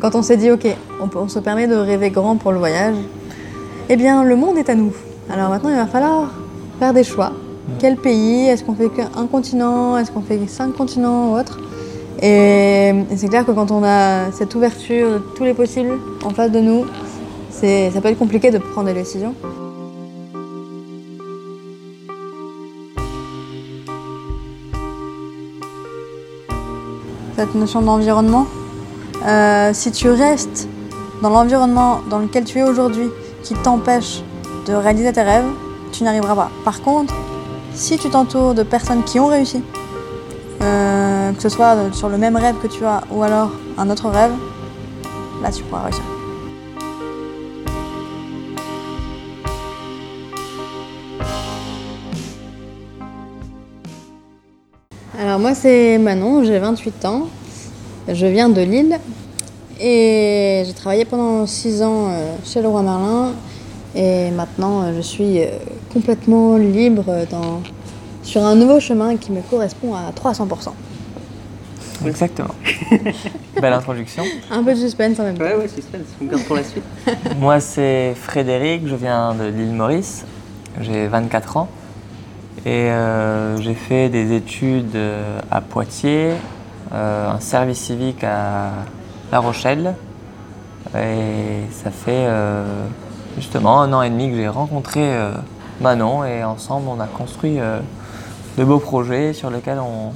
[0.00, 0.66] quand on s'est dit, ok,
[1.14, 2.96] on, se permet de rêver grand pour le voyage,
[3.88, 4.92] eh bien, le monde est à nous.
[5.30, 6.30] Alors maintenant, il va falloir
[6.78, 7.32] faire des choix.
[7.78, 11.58] Quel pays Est-ce qu'on fait qu'un continent Est-ce qu'on fait cinq continents ou autre?
[12.20, 16.30] Et, et c'est clair que quand on a cette ouverture de tous les possibles en
[16.30, 16.84] face de nous,
[17.50, 19.34] ça peut être compliqué de prendre des décisions.
[27.36, 28.46] Cette notion d'environnement,
[29.26, 30.68] euh, si tu restes
[31.22, 33.08] dans l'environnement dans lequel tu es aujourd'hui,
[33.42, 34.22] qui t'empêche
[34.66, 35.48] de réaliser tes rêves,
[35.92, 36.50] tu n'y arriveras pas.
[36.64, 37.14] Par contre,
[37.74, 39.62] si tu t'entoures de personnes qui ont réussi,
[40.62, 44.08] euh, que ce soit sur le même rêve que tu as ou alors un autre
[44.08, 44.32] rêve,
[45.42, 46.02] là tu pourras réussir.
[55.20, 57.28] Alors moi c'est Manon, j'ai 28 ans,
[58.08, 58.98] je viens de Lille
[59.80, 63.32] et j'ai travaillé pendant 6 ans euh, chez le roi Merlin
[63.94, 65.46] et maintenant euh, je suis euh,
[65.92, 67.62] complètement libre dans,
[68.22, 70.46] sur un nouveau chemin qui me correspond à 300%.
[72.04, 72.54] Exactement.
[73.60, 74.24] Belle introduction.
[74.50, 75.44] Un peu de suspense en même temps.
[75.44, 76.82] Ouais, ouais, suspense, on garde pour la suite.
[77.38, 80.24] Moi, c'est Frédéric, je viens de l'île Maurice.
[80.80, 81.68] J'ai 24 ans.
[82.64, 84.98] Et euh, j'ai fait des études
[85.50, 86.32] à Poitiers,
[86.92, 88.70] un service civique à
[89.30, 89.94] La Rochelle.
[90.94, 92.86] Et ça fait euh,
[93.36, 95.32] justement un an et demi que j'ai rencontré euh,
[95.80, 97.80] Manon et ensemble on a construit euh,
[98.58, 100.12] de beaux projets sur lesquels on,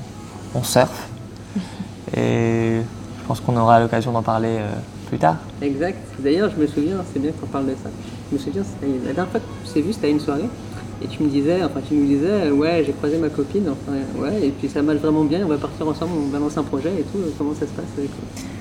[0.58, 1.08] on surfe.
[2.16, 2.80] Et
[3.18, 4.70] je pense qu'on aura l'occasion d'en parler euh,
[5.08, 5.36] plus tard.
[5.62, 5.98] Exact.
[6.18, 7.90] D'ailleurs, je me souviens, c'est bien qu'on parle de ça.
[8.30, 10.48] Je me souviens, la dernière fois qu'on s'est vu, c'était à une soirée.
[11.02, 13.98] Et tu me disais, enfin, tu nous disais, euh, ouais, j'ai croisé ma copine, enfin,
[14.18, 16.62] ouais, et puis ça marche vraiment bien, on va partir ensemble, on va lancer un
[16.62, 17.18] projet et tout.
[17.36, 18.10] Comment ça se passe avec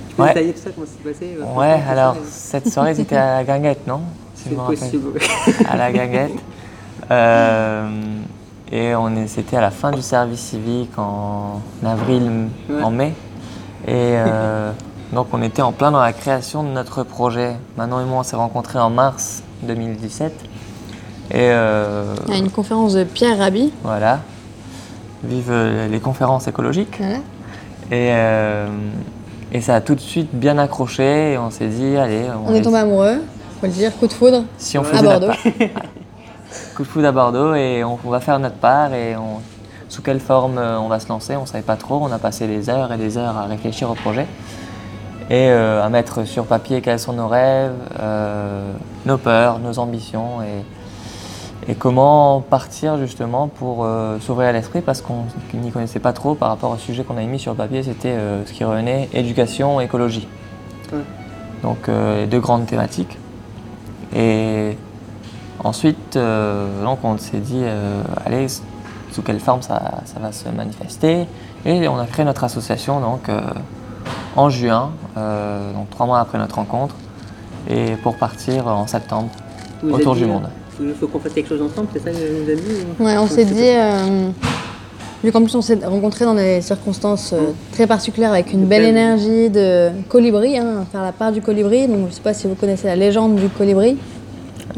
[0.10, 0.28] Tu peux Ouais.
[0.30, 3.38] détailler tout ça, comment ça s'est passé euh, Ouais, alors et- cette soirée c'était à
[3.38, 4.02] la guinguette, non
[4.36, 5.20] Si C'est possible.
[5.70, 6.34] À la guinguette.
[7.12, 7.90] Euh,
[8.72, 8.94] et
[9.28, 12.82] c'était à la fin du service civique en avril, Ouais.
[12.84, 13.14] en mai.
[13.88, 14.72] Et euh,
[15.14, 17.54] donc on était en plein dans la création de notre projet.
[17.78, 20.34] Manon et moi on s'est rencontrés en mars 2017.
[21.32, 23.72] Et euh, une conférence de Pierre Rabhi.
[23.84, 24.20] voilà.
[25.24, 25.52] Vive
[25.90, 26.98] les conférences écologiques.
[27.00, 27.16] Voilà.
[27.92, 28.68] Et, euh,
[29.52, 32.58] et ça a tout de suite bien accroché et on s'est dit, allez, On est
[32.60, 33.22] va tombé amoureux,
[33.60, 35.32] faut le dire, coup de foudre si on À à Bordeaux.
[36.76, 39.40] Coup de foudre à Bordeaux et on, on va faire notre part et on-
[39.90, 42.00] sous quelle forme euh, on va se lancer, on ne savait pas trop.
[42.02, 44.26] On a passé des heures et des heures à réfléchir au projet
[45.30, 48.72] et euh, à mettre sur papier quels sont nos rêves, euh,
[49.06, 50.64] nos peurs, nos ambitions et,
[51.68, 54.82] et comment partir justement pour euh, s'ouvrir à l'esprit?
[54.82, 57.58] Parce qu'on n'y connaissait pas trop par rapport au sujet qu'on avait mis sur le
[57.58, 60.28] papier, c'était euh, ce qui revenait éducation, écologie.
[61.64, 63.18] Donc euh, les deux grandes thématiques.
[64.16, 64.78] Et
[65.64, 67.64] ensuite, donc on s'est dit,
[68.26, 68.48] allez,
[69.12, 71.26] sous quelle forme ça, ça va se manifester?
[71.66, 73.30] Et on a créé notre association donc,
[74.38, 76.96] en juin, donc trois mois après notre rencontre,
[77.68, 79.30] et pour partir en septembre
[79.84, 80.48] Vous autour du monde.
[80.82, 82.62] Il faut qu'on fasse quelque chose ensemble, c'est ça que vous avez dit
[83.00, 84.28] ou- Ouais, on s'est dit, euh,
[85.24, 88.84] vu qu'en plus on s'est rencontrés dans des circonstances euh, très particulières avec une belle
[88.84, 91.88] énergie de colibri, hein, faire la part du colibri.
[91.88, 93.98] Donc je sais pas si vous connaissez la légende du colibri.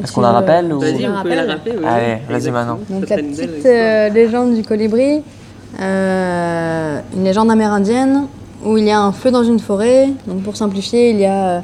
[0.04, 1.36] Est-ce qu'on la rappelle ou- Vas-y, Je la rappeler.
[1.80, 2.44] oui, Allez, vas-y.
[2.44, 5.22] Ça Donc la petite euh, légende du colibri,
[5.82, 8.28] euh, une légende amérindienne
[8.64, 10.10] où il y a un feu dans une forêt.
[10.28, 11.60] Donc pour simplifier, il y a euh,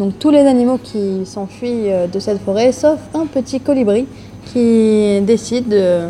[0.00, 4.06] donc tous les animaux qui s'enfuient euh, de cette forêt, sauf un petit colibri
[4.46, 6.06] qui décide de,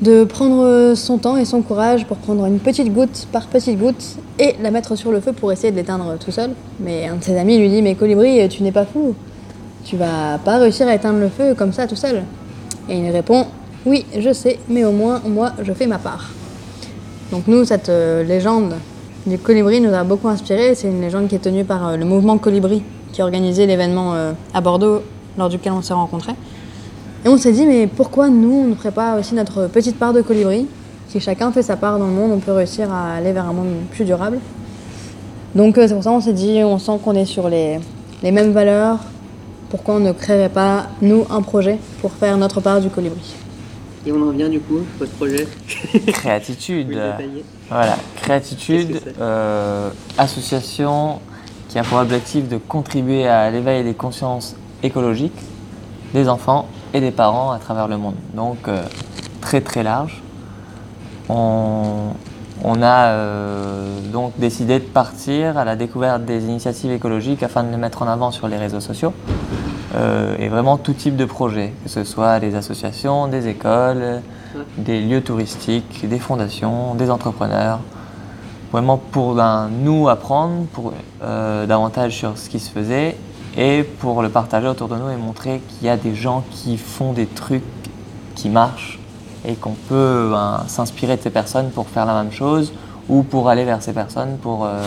[0.00, 4.16] de prendre son temps et son courage pour prendre une petite goutte par petite goutte
[4.38, 6.52] et la mettre sur le feu pour essayer de l'éteindre tout seul.
[6.80, 9.14] Mais un de ses amis lui dit Mais colibri, tu n'es pas fou,
[9.84, 12.22] tu vas pas réussir à éteindre le feu comme ça tout seul.
[12.88, 13.46] Et il répond
[13.84, 16.30] Oui, je sais, mais au moins, moi, je fais ma part.
[17.30, 18.72] Donc, nous, cette euh, légende
[19.26, 20.74] du colibri nous a beaucoup inspiré.
[20.74, 22.82] C'est une légende qui est tenue par euh, le mouvement Colibri,
[23.12, 25.02] qui a organisé l'événement euh, à Bordeaux,
[25.38, 26.34] lors duquel on s'est rencontrés.
[27.24, 30.12] Et on s'est dit Mais pourquoi nous, on ne ferait pas aussi notre petite part
[30.12, 30.66] de colibri?
[31.08, 33.52] Si chacun fait sa part dans le monde, on peut réussir à aller vers un
[33.52, 34.38] monde plus durable.
[35.54, 37.78] Donc, euh, c'est pour ça qu'on s'est dit On sent qu'on est sur les,
[38.22, 38.98] les mêmes valeurs.
[39.70, 43.34] Pourquoi on ne créerait pas, nous, un projet pour faire notre part du colibri?
[44.04, 45.46] Et on en revient du coup, votre projet?
[46.08, 46.98] Créatitude.
[47.70, 49.88] Voilà, créatitude, euh,
[50.18, 51.20] association
[51.72, 55.40] qui a pour objectif de contribuer à l'éveil des consciences écologiques
[56.12, 58.14] des enfants et des parents à travers le monde.
[58.34, 58.82] Donc euh,
[59.40, 60.20] très très large.
[61.30, 62.10] On,
[62.62, 67.70] on a euh, donc décidé de partir à la découverte des initiatives écologiques afin de
[67.70, 69.14] les mettre en avant sur les réseaux sociaux.
[69.94, 74.20] Euh, et vraiment tout type de projet, que ce soit des associations, des écoles,
[74.76, 77.80] des lieux touristiques, des fondations, des entrepreneurs.
[78.72, 83.16] Vraiment pour ben, nous apprendre pour, euh, davantage sur ce qui se faisait
[83.56, 86.78] et pour le partager autour de nous et montrer qu'il y a des gens qui
[86.78, 87.62] font des trucs
[88.34, 88.98] qui marchent
[89.46, 92.72] et qu'on peut ben, s'inspirer de ces personnes pour faire la même chose
[93.10, 94.80] ou pour aller vers ces personnes pour euh,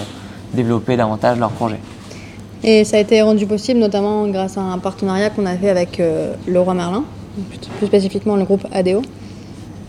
[0.54, 1.80] développer davantage leurs projets.
[2.64, 6.00] Et ça a été rendu possible notamment grâce à un partenariat qu'on a fait avec
[6.00, 7.04] euh, le Roi Merlin,
[7.78, 9.04] plus spécifiquement le groupe ADO,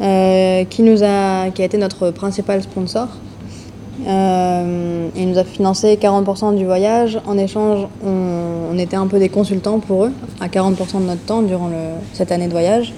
[0.02, 3.08] euh, qui a été notre principal sponsor.
[4.04, 7.19] Il nous a financé 40% du voyage.
[7.26, 11.40] En échange, on, était un peu des consultants pour eux, à 40% de notre temps
[11.40, 11.70] durant
[12.12, 12.93] cette année de voyage.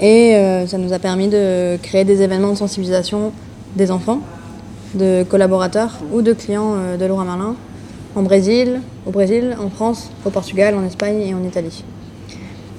[0.00, 3.32] Et euh, ça nous a permis de créer des événements de sensibilisation
[3.76, 4.20] des enfants,
[4.94, 7.54] de collaborateurs ou de clients euh, de Laura Merlin
[8.16, 11.84] en Brésil, au Brésil, en France, au Portugal, en Espagne et en Italie.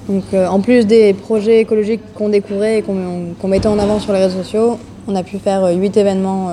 [0.08, 4.00] Donc euh, en plus des projets écologiques qu'on découvrait et qu'on qu mettait en avant
[4.00, 6.50] sur les réseaux sociaux, on a pu faire huit événements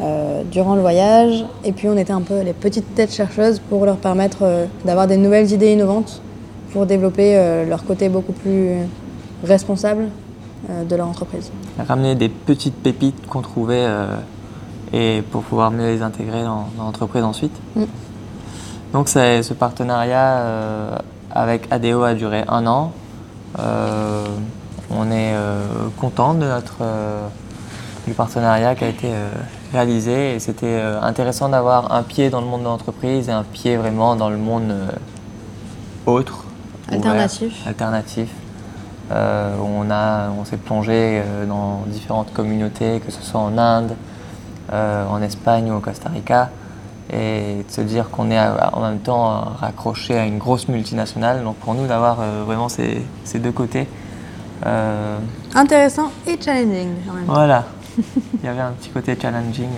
[0.00, 3.84] euh, durant le voyage et puis on était un peu les petites têtes chercheuses pour
[3.84, 6.22] leur permettre d'avoir des nouvelles idées innovantes
[6.72, 8.86] pour développer leur côté beaucoup plus
[9.42, 10.08] responsables
[10.68, 11.52] euh, de leur entreprise.
[11.78, 14.16] Ramener des petites pépites qu'on trouvait euh,
[14.92, 17.56] et pour pouvoir mieux les intégrer dans, dans l'entreprise ensuite.
[17.76, 17.84] Mm.
[18.92, 20.96] Donc ce partenariat euh,
[21.30, 22.92] avec ADO a duré un an.
[23.60, 24.26] Euh,
[24.90, 25.62] on est euh,
[26.00, 26.78] content de notre
[28.06, 29.08] du partenariat qui a été
[29.72, 33.76] réalisé et c'était intéressant d'avoir un pied dans le monde de l'entreprise et un pied
[33.76, 34.74] vraiment dans le monde
[36.06, 36.44] autre,
[36.90, 37.52] alternatif.
[37.52, 38.28] Ouvert, alternatif.
[39.10, 43.96] Euh, on, a, on s'est plongé euh, dans différentes communautés, que ce soit en Inde,
[44.72, 46.50] euh, en Espagne ou au Costa Rica,
[47.10, 51.42] et de se dire qu'on est en même temps raccroché à une grosse multinationale.
[51.42, 53.88] Donc pour nous d'avoir vraiment ces, ces, deux côtés.
[55.54, 56.90] Intéressant et challenging.
[57.08, 57.32] En même temps.
[57.32, 57.64] Voilà,
[58.42, 59.68] il y avait un petit côté challenging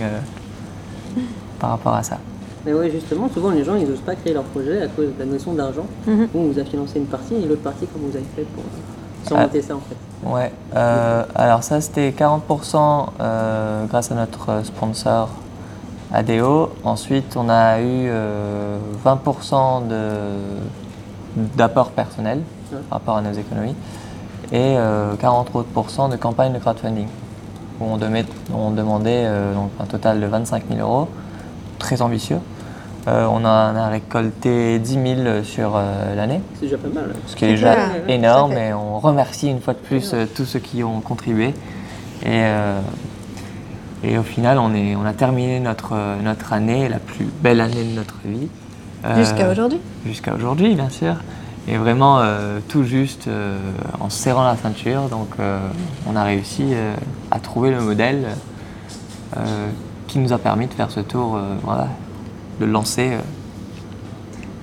[1.59, 2.17] par rapport à ça.
[2.65, 5.19] Mais oui, justement, souvent les gens ils n'osent pas créer leur projet à cause de
[5.19, 5.85] la notion d'argent.
[6.05, 6.27] Mm -hmm.
[6.35, 8.63] On vous a financé une partie et l'autre partie, comme vous avez fait pour
[9.25, 9.97] surmonter ah, ça en fait?
[10.23, 15.29] Ouais, euh, alors ça c'était 40% euh, grâce à notre sponsor
[16.13, 16.69] ADO.
[16.83, 19.83] Ensuite, on a eu euh, 20%
[21.57, 22.79] d'apport personnel ouais.
[22.89, 23.75] par rapport à nos économies
[24.51, 24.75] et
[25.19, 27.07] 40 euh, autres de campagne de crowdfunding
[27.81, 31.07] où on, demait, on demandait euh, donc un total de 25 000 euros,
[31.79, 32.39] très ambitieux.
[33.07, 36.41] Euh, on, a, on, a, récolté 10 000 sur euh, l'année.
[36.55, 37.13] C'est déjà pas mal.
[37.25, 40.45] Ce qui est déjà ouais, énorme et on remercie une fois de plus euh, tous
[40.45, 41.53] ceux qui ont contribué.
[42.23, 42.43] Et,
[44.03, 47.83] et au final, on, est, on a terminé notre, notre année, la plus belle année
[47.83, 48.47] de notre vie.
[49.17, 51.15] Jusqu'à aujourd'hui Jusqu'à aujourd'hui, bien sûr.
[51.67, 52.21] Et vraiment
[52.67, 53.29] tout juste
[53.99, 55.03] en serrant la ceinture.
[55.09, 55.27] Donc
[56.07, 56.73] on a réussi
[57.29, 58.29] à trouver le modèle
[60.07, 61.87] qui nous a permis de faire ce tour voilà,
[62.59, 63.11] de lancer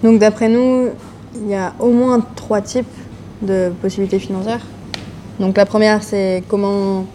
[0.03, 0.89] Donc d'après nous,
[1.35, 2.87] il y a au moins trois types
[3.43, 4.65] de possibilités financières.
[5.41, 7.07] Donc la première, c'est comment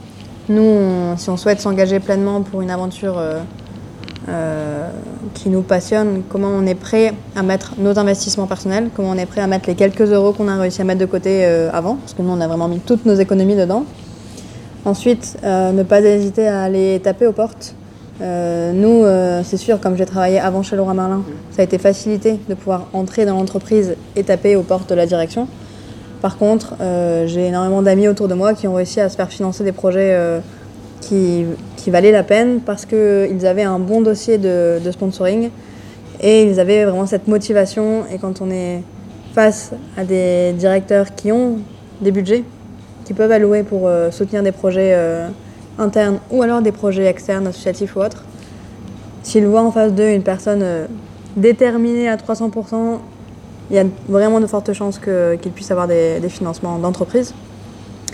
[0.50, 3.22] nous, si on souhaite s'engager pleinement pour une aventure
[4.28, 4.90] euh, euh,
[5.34, 9.26] qui nous passionne, comment on est prêt à mettre nos investissements personnels, comment on est
[9.26, 11.96] prêt à mettre les quelques euros qu'on a réussi à mettre de côté euh, avant,
[11.96, 13.86] parce que nous, on a vraiment mis toutes nos économies dedans.
[14.86, 17.74] Ensuite, ne pas hésiter à aller taper aux portes
[18.22, 21.78] euh, nous, euh, c'est sûr, comme j'ai travaillé avant chez Laura Merlin, ça a été
[21.78, 25.48] facilité de pouvoir entrer dans l'entreprise et taper aux portes de la direction.
[26.22, 29.30] Par contre, euh, j'ai énormément d'amis autour de moi qui ont réussi à se faire
[29.30, 30.40] financer des projets euh,
[31.08, 31.46] qui,
[31.88, 35.50] valaient la peine parce qu'ils avaient un bon dossier de, sponsoring
[36.22, 38.04] et ils avaient vraiment cette motivation.
[38.14, 38.82] Et quand on est
[39.34, 41.58] face à des directeurs qui ont
[42.02, 42.44] des budgets,
[43.06, 44.94] qui peuvent allouer pour euh, soutenir des projets
[45.78, 48.24] internes ou alors des projets externes, associatifs ou autres.
[49.24, 50.86] S'ils voient en face d'eux une personne euh,
[51.36, 53.00] déterminée à 300%,
[53.70, 57.34] il y a vraiment de fortes chances qu'ils qu puissent avoir des, financements d'entreprise.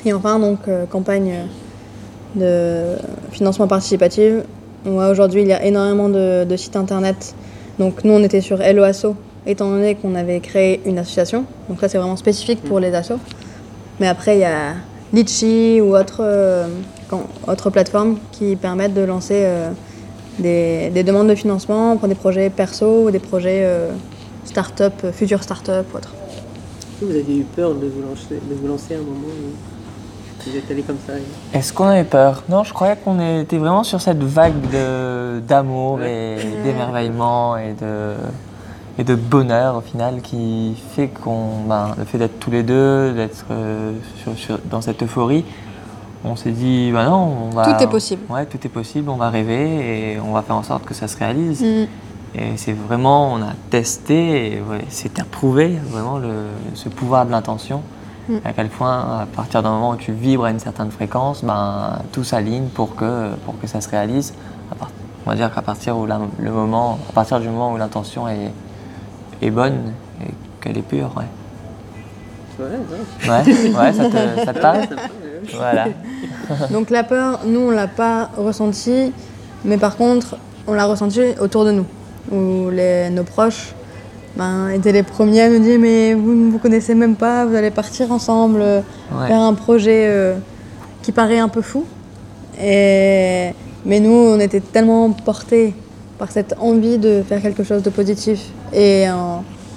[0.06, 1.34] Et enfin, donc, euh, campagne
[2.36, 2.96] de
[3.32, 4.34] financement participatif.
[4.86, 7.36] Aujourd'hui, il y a énormément de, sites internet.
[7.80, 11.46] Donc, nous, on était sur LOASO, étant donné qu'on avait créé une association.
[11.68, 13.20] Donc, ça, c'est vraiment spécifique pour les assos.
[14.00, 14.76] Mais après, il y a
[15.12, 16.68] Litchi ou autres, euh,
[17.48, 19.72] autres plateformes qui permettent de lancer euh,
[20.38, 23.90] des, des, demandes de financement pour des projets perso ou des projets euh,
[24.46, 26.14] start-up, futures start-up ou autres.
[27.02, 29.34] Vous avez eu peur de vous lancer, de vous lancer à un moment.
[30.46, 31.14] Vous êtes allé comme ça.
[31.18, 35.40] et- Est-ce qu'on avait peur Non, je croyais qu'on était vraiment sur cette vague de-
[35.48, 38.14] d'amour et d'émerveillement et de,
[38.98, 43.14] et de bonheur au final qui fait qu'on, ben, le fait d'être tous les deux,
[43.14, 43.94] d'être euh,
[44.24, 45.44] sur- sur- dans cette euphorie,
[46.26, 47.64] on s'est dit, ben non, on va.
[47.74, 48.22] Tout est possible.
[48.30, 51.08] Ouais, tout est possible, on va rêver et on va faire en sorte que ça
[51.08, 51.62] se réalise.
[51.62, 51.88] Mm.
[52.36, 56.30] Et c'est vraiment, on a testé et ouais, c'était approuvé, vraiment, le,
[56.76, 57.82] ce pouvoir de l'intention.
[58.30, 58.38] Mm.
[58.46, 62.00] À quel point, à partir d'un moment où tu vibres à une certaine fréquence, ben,
[62.12, 64.34] tout s'aligne pour que, pour que ça se réalise.
[65.26, 68.28] On va dire qu'à partir, où la- le moment, à partir du moment où l'intention
[68.28, 68.52] est,
[69.42, 70.30] est bonne et
[70.62, 71.26] qu'elle est pure, ouais.
[72.60, 73.30] Ouais, ouais.
[73.30, 74.80] Ouais, ouais ça te, ça te parle?
[75.56, 75.86] Voilà.
[76.70, 79.14] Donc la peur, nous, on l'a pas ressentie,
[79.64, 80.36] mais par contre,
[80.68, 81.86] on l'a ressentie autour de nous,
[82.32, 83.74] où les, nos proches
[84.36, 87.56] ben, étaient les premiers à nous dire mais vous ne vous connaissez même pas, vous
[87.56, 88.82] allez partir ensemble, euh,
[89.12, 89.28] Ouais.
[89.28, 90.36] faire un projet euh,
[91.02, 91.84] qui paraît un peu fou.
[92.62, 93.50] Et,
[93.86, 95.74] mais nous, on était tellement portés
[96.18, 98.42] par cette envie de faire quelque chose de positif
[98.74, 99.06] et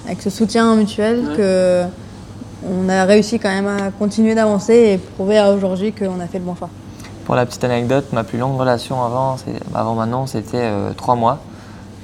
[0.05, 1.37] avec ce soutien mutuel Ouais.
[1.37, 1.83] que
[2.65, 6.39] on a réussi quand même à continuer d'avancer et prouver à aujourd'hui qu'on a fait
[6.39, 6.69] le bon choix.
[7.25, 9.35] Pour la petite anecdote, ma plus longue relation avant,
[9.73, 11.39] avant maintenant, c'était euh, trois mois.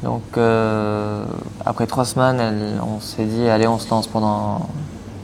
[0.04, 1.24] Donc euh,
[1.66, 4.68] après trois semaines, elle- on s'est dit allez, on se lance pendant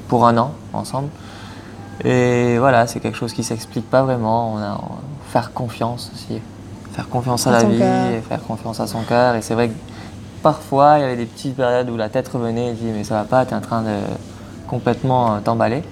[0.07, 1.09] pour un an ensemble.
[2.03, 4.53] Et voilà, c'est quelque chose qui s'explique pas vraiment.
[4.53, 4.77] On a
[5.29, 6.41] faire confiance aussi,
[6.91, 7.81] faire confiance à, À la vie,
[8.17, 9.35] et faire confiance à son cœur.
[9.35, 9.73] Et c'est vrai que
[10.43, 13.15] parfois, il y avait des petites périodes où la tête revenait et dit mais ça
[13.15, 13.97] va pas, tu es en train de
[14.67, 15.83] complètement euh, t'emballer.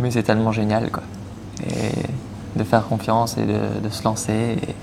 [0.00, 1.02] Mais c'est tellement génial quoi.
[1.64, 1.92] Et
[2.58, 4.74] de faire confiance et de, de se lancer et,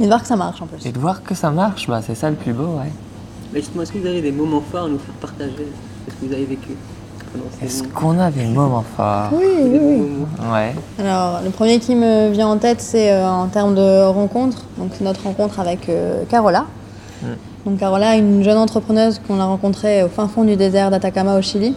[0.00, 0.84] Et de voir que ça marche en plus.
[0.84, 2.78] et de voir que ça marche, bah, c'est ça le plus beau.
[2.78, 2.92] Ouais.
[3.52, 5.66] Mais justement, est-ce que vous avez des moments forts à nous faire partager
[6.08, 6.72] ce que vous avez vécu
[7.62, 10.26] Est-ce qu'on a des moments forts Oui, oui, oui.
[10.52, 10.74] Ouais.
[10.98, 14.58] Alors, le premier qui me vient en tête, c'est euh, en termes de rencontre.
[14.78, 16.66] Donc, c'est notre rencontre avec euh, Carola.
[17.22, 17.26] Mm.
[17.64, 21.42] Donc, Carola, une jeune entrepreneuse qu'on a rencontrée au fin fond du désert d'Atacama au
[21.42, 21.74] Chili.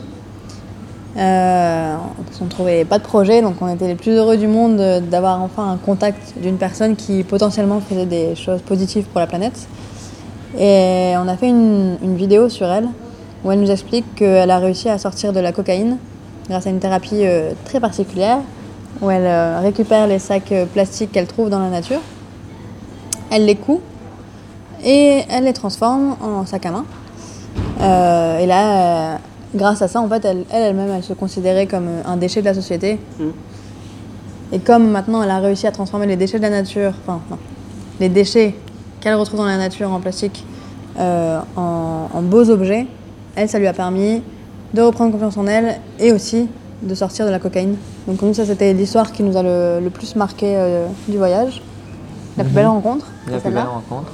[1.18, 1.96] Euh,
[2.39, 4.78] on ne trouvait pas de projet, donc on était les plus heureux du monde
[5.10, 9.68] d'avoir enfin un contact d'une personne qui potentiellement faisait des choses positives pour la planète.
[10.58, 12.88] Et on a fait une, vidéo sur elle
[13.44, 15.98] où elle nous explique qu'elle a réussi à sortir de la cocaïne
[16.50, 18.39] grâce à une thérapie euh, très particulière
[19.01, 22.01] où elle euh, récupère les sacs plastiques qu'elle trouve dans la nature,
[23.32, 23.80] elle les coud
[24.84, 26.86] et elle les transforme en sacs à main.
[28.42, 29.20] Et là,
[29.56, 32.41] grâce à ça, en fait, elle elle- elle-même, elle, se considérait comme euh, un déchet
[32.41, 33.00] de la société.
[33.20, 33.24] Mm.
[34.51, 37.38] Et comme maintenant, elle a réussi à transformer les déchets de la nature, enfin, non,
[38.00, 38.56] les déchets
[39.00, 40.46] qu'elle retrouve dans la nature en plastique
[41.00, 42.88] euh, en, en beaux objets,
[43.36, 44.22] elle, ça lui a permis
[44.74, 46.48] de reprendre confiance en elle et aussi
[46.82, 47.75] de sortir de la cocaïne.
[48.08, 51.62] Donc nous, ça, c'était l'histoire qui nous a le, le plus marqué euh, du voyage.
[52.38, 52.56] La plus Mhm.
[52.56, 54.12] belle rencontre, La plus belle rencontre.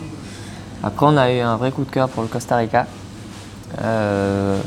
[0.84, 2.86] Après, on a eu un vrai coup de cœur pour le Costa Rica.
[3.84, 4.58] Euh,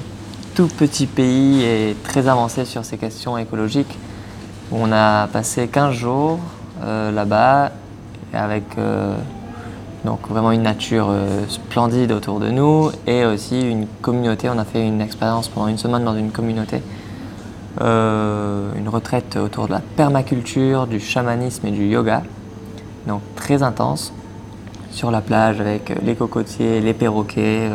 [0.59, 3.97] tout petit pays et très avancé sur ces questions écologiques.
[4.73, 6.41] On a passé 15 jours
[6.83, 7.71] euh, là-bas
[8.33, 9.15] avec euh,
[10.05, 14.49] donc vraiment une nature euh, splendide autour de nous et aussi une communauté.
[14.49, 16.83] On a fait une expérience pendant une semaine dans une communauté.
[17.81, 22.25] Une retraite autour de la permaculture, du chamanisme et du yoga.
[23.07, 24.13] Donc très intense
[24.91, 27.71] sur la plage avec les cocotiers, les perroquets,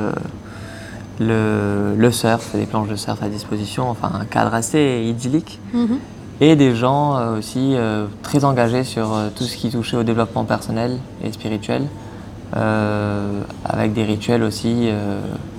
[1.20, 5.60] le, le surf, des planches de surf à disposition, enfin un cadre assez idyllique.
[5.74, 6.00] Mhm.
[6.42, 10.04] Et des gens euh, aussi euh, très engagés sur euh, tout ce qui touchait au
[10.04, 11.84] développement personnel et spirituel,
[13.66, 14.88] avec des rituels aussi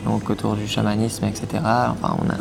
[0.05, 1.47] donc autour du chamanisme, etc.
[1.65, 2.37] Enfin, on a,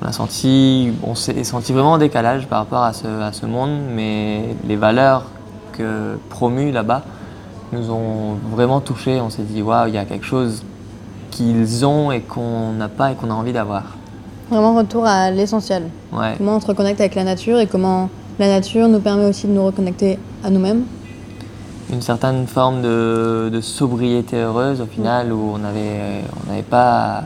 [0.00, 3.44] on a senti, on s'est senti vraiment en décalage par rapport à ce, à ce
[3.44, 5.26] monde, mais les valeurs
[5.72, 7.02] que promues là-bas
[7.72, 9.20] nous ont vraiment touchés.
[9.20, 10.62] On s'est dit, waouh, il y a quelque chose
[11.30, 13.84] qu'ils ont et qu'on n'a pas et qu'on a envie d'avoir.
[14.50, 15.84] Vraiment retour à l'essentiel.
[16.12, 16.34] Ouais.
[16.38, 18.08] Comment on se reconnecte avec la nature et comment
[18.38, 20.84] la nature nous permet aussi de nous reconnecter à nous-mêmes.
[21.92, 27.24] une certaine forme de, de sobriété heureuse au final où on n'avait on n'avait pas,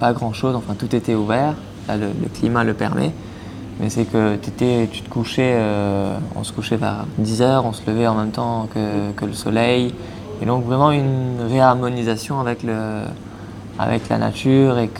[0.00, 1.54] pas grand chose, enfin tout était ouvert,
[1.88, 3.12] Là, le, le climat le permet,
[3.80, 7.82] mais c'est que tu te couchais, euh, on se couchait vers 10 heures, on se
[7.86, 9.94] levait en même temps que, que le soleil,
[10.42, 13.02] et donc vraiment une réharmonisation avec, le,
[13.78, 14.90] avec la nature et,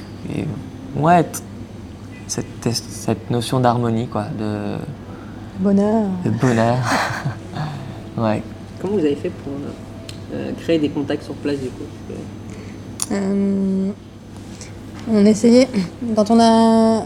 [0.97, 1.25] ouais,
[2.27, 4.77] cette, cette notion d'harmonie quoi, de,
[5.59, 6.05] Bonheur.
[6.25, 6.77] de bonheur.
[8.19, 8.43] ouais.
[8.81, 11.85] Comment vous avez fait pour euh, euh, créer des contacts sur place du coup
[13.11, 13.91] Euh,
[15.11, 15.69] on essayait,
[16.15, 17.05] quand on, a,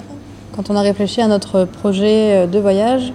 [0.55, 3.13] quand on a réfléchi à notre projet de voyage,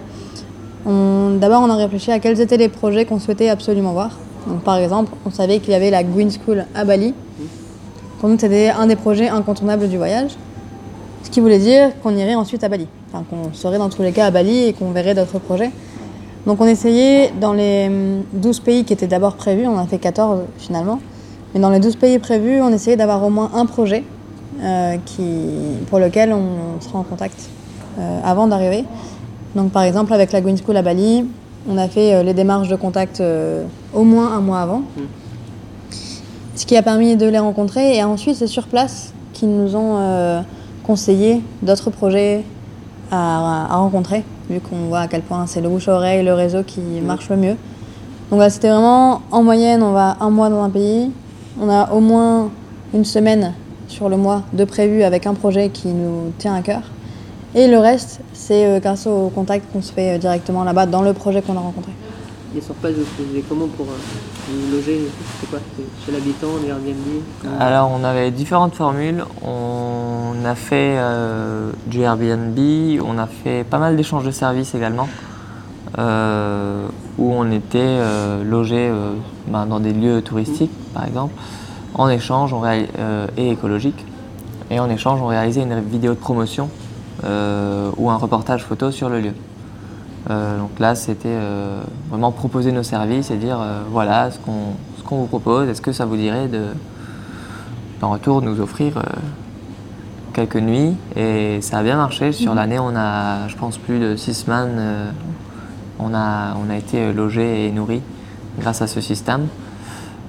[0.85, 4.11] D'abord, on a réfléchi à quels étaient les projets qu'on souhaitait absolument voir.
[4.47, 7.13] Donc, par exemple, on savait qu'il y avait la Green School à Bali.
[8.19, 10.31] Pour nous, c'était un des projets incontournables du voyage.
[11.23, 12.87] Ce qui voulait dire qu'on irait ensuite à Bali.
[13.11, 15.71] Enfin, qu'on serait dans tous les cas à Bali et qu'on verrait d'autres projets.
[16.47, 19.87] Donc, on essayait dans les hum, 12 pays qui étaient d'abord prévus, on en a
[19.87, 20.99] fait 14 finalement.
[21.53, 24.03] Mais dans les 12 pays prévus, on essayait d'avoir au moins un projet
[24.61, 25.23] euh, qui,
[25.87, 27.49] pour lequel on sera en contact
[27.99, 28.85] euh, avant d'arriver.
[29.55, 31.25] Donc par exemple avec la Green School à Bali,
[31.69, 33.21] on a fait euh, les démarches de contact
[33.93, 34.81] au moins un mois avant.
[36.57, 39.99] Ce qui a permis de les rencontrer et ensuite c'est sur place qu'ils nous ont
[39.99, 40.41] euh,
[40.83, 42.43] conseillé d'autres projets
[43.11, 46.79] à, à rencontrer, vu qu'on voit à quel point c'est le bouche-oreille, le réseau qui
[46.79, 47.55] marche le mieux.
[48.31, 51.11] Donc là, c'était vraiment en moyenne, on va un mois dans un pays.
[51.61, 52.49] On a au moins
[52.91, 53.53] une semaine
[53.87, 56.81] sur le mois de prévu avec un projet qui nous tient à cœur.
[57.53, 61.03] Et le reste, c'est euh, grâce au contact qu'on se fait euh, directement là-bas dans
[61.03, 61.91] le projet qu'on a rencontré.
[62.57, 63.85] Et sur place, vous faisiez comment pour
[64.49, 69.25] vous quoi C'était chez l'habitant, des Airbnb Alors, on avait différentes formules.
[69.43, 72.57] On a fait euh, du Airbnb,
[73.05, 75.09] on a fait pas mal d'échanges de services également,
[75.97, 76.87] euh,
[77.17, 78.91] où on était euh, logé
[79.47, 81.33] ben, dans des lieux touristiques, par exemple.
[81.93, 84.05] En échange, on et écologiques.
[84.69, 86.69] Et en échange, on réalisait une vidéo de promotion
[87.23, 89.33] ou un reportage photo sur le lieu.
[90.29, 94.73] Euh, donc là, c'était euh, vraiment proposer nos services et dire euh, voilà ce qu'on
[94.97, 95.69] ce qu'on vous propose.
[95.69, 96.65] Est-ce que ça vous dirait de,
[98.01, 99.01] en retour, nous offrir
[100.33, 100.97] quelques nuits?
[101.15, 102.33] Et ça a bien marché.
[102.33, 104.81] Sur l'année, on a, je pense, plus de six semaines.
[105.99, 108.01] on, a, on a été logé et nourri
[108.59, 109.47] grâce à ce système.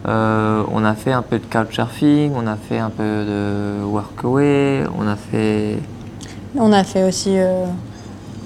[0.04, 5.08] On a fait un peu de couchsurfing, on a fait un peu de workaway, on
[5.08, 5.78] a fait
[6.56, 7.36] On a fait aussi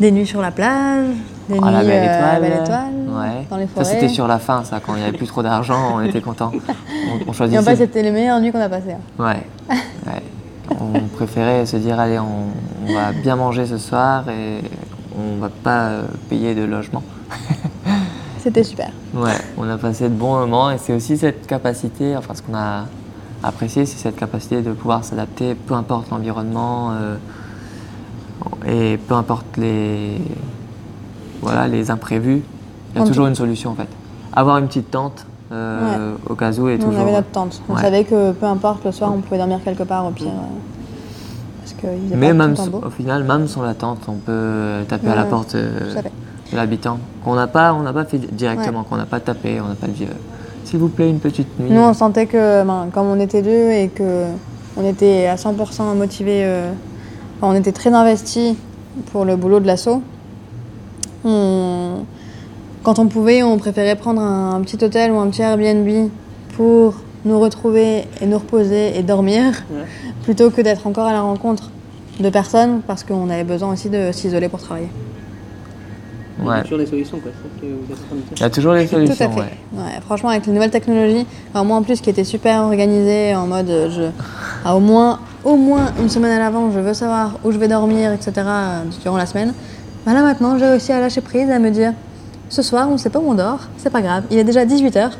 [0.00, 1.14] des nuits sur la plage,
[1.48, 2.32] des à la belle euh, à étoile.
[2.32, 3.46] la Belle Étoile, Ouais.
[3.50, 3.84] dans les Ça forêts.
[3.84, 6.50] c'était sur la fin, ça, quand il n'y avait plus trop d'argent, on était content.
[7.08, 7.62] On, on Et en choisissait.
[7.62, 8.92] fait, c'était les meilleures nuits qu'on a passées.
[8.92, 9.22] hein.
[9.22, 9.46] Ouais.
[10.06, 10.22] ouais.
[10.80, 12.46] On préférait se dire allez, on,
[12.88, 14.60] on va bien manger ce soir et
[15.18, 17.02] on va pas euh, payer de logement.
[18.38, 18.88] C'était super.
[19.14, 22.54] Ouais, on a passé de bons moments et c'est aussi cette capacité, enfin ce qu'on
[22.54, 22.86] a
[23.42, 27.16] apprécié, c'est cette capacité de pouvoir s'adapter, peu importe l'environnement euh,
[28.66, 30.16] et peu importe les,
[31.42, 32.42] voilà, les imprévus,
[32.94, 33.88] il y a En toujours une solution en fait.
[34.32, 36.98] Avoir une petite tente euh, au cas où est Nous, toujours.
[37.00, 37.60] on avait notre tente.
[37.68, 37.80] On Ouais.
[37.82, 40.28] savait que peu importe, le soir, on pouvait dormir quelque part au pire.
[40.28, 44.14] euh, parce qu'il faisait Mais pas même tout au final, même sans la tente, on
[44.14, 45.94] peut taper à la Ouais, porte euh,
[46.52, 46.98] de l'habitant.
[47.24, 49.86] Qu'on n'a pas, on n'a pas fait directement, qu'on n'a pas tapé, on n'a pas
[49.88, 50.14] dit euh,
[50.64, 51.70] s'il vous plaît une petite nuit.
[51.70, 54.24] Nous, on sentait que, ben, comme on était deux et que
[54.76, 56.72] on était à 100% motivés, euh,
[57.42, 58.54] on était très investis
[59.12, 60.02] pour le boulot de l'assaut.
[61.24, 62.04] On-
[62.82, 66.10] Quand on pouvait, on préférait prendre un, un petit hôtel ou un petit Airbnb
[66.56, 69.84] pour nous retrouver et nous reposer et dormir, Ouais.
[70.24, 71.70] plutôt que d'être encore à la rencontre
[72.18, 74.88] de personnes parce qu'on avait besoin aussi de s'isoler pour travailler.
[76.40, 77.30] Il y a toujours des solutions, quoi.
[77.62, 79.14] Il y a toujours des Tout à solutions.
[79.30, 79.40] fait.
[79.40, 79.46] ouais.
[79.78, 83.46] Ouais, franchement, avec les nouvelles technologies, alors moi en plus qui était super organisée, en
[83.46, 84.02] mode euh, je,
[84.68, 87.68] à au moins, au moins une semaine à l'avance, je veux savoir où je vais
[87.68, 88.32] dormir, etc.
[88.38, 89.52] euh, durant la semaine.
[90.04, 91.92] Bah là maintenant, j'ai réussi à lâcher prise, à me dire
[92.48, 94.24] ce soir, on ne sait pas où on dort, c'est pas grave.
[94.30, 95.10] Il est déjà 18h,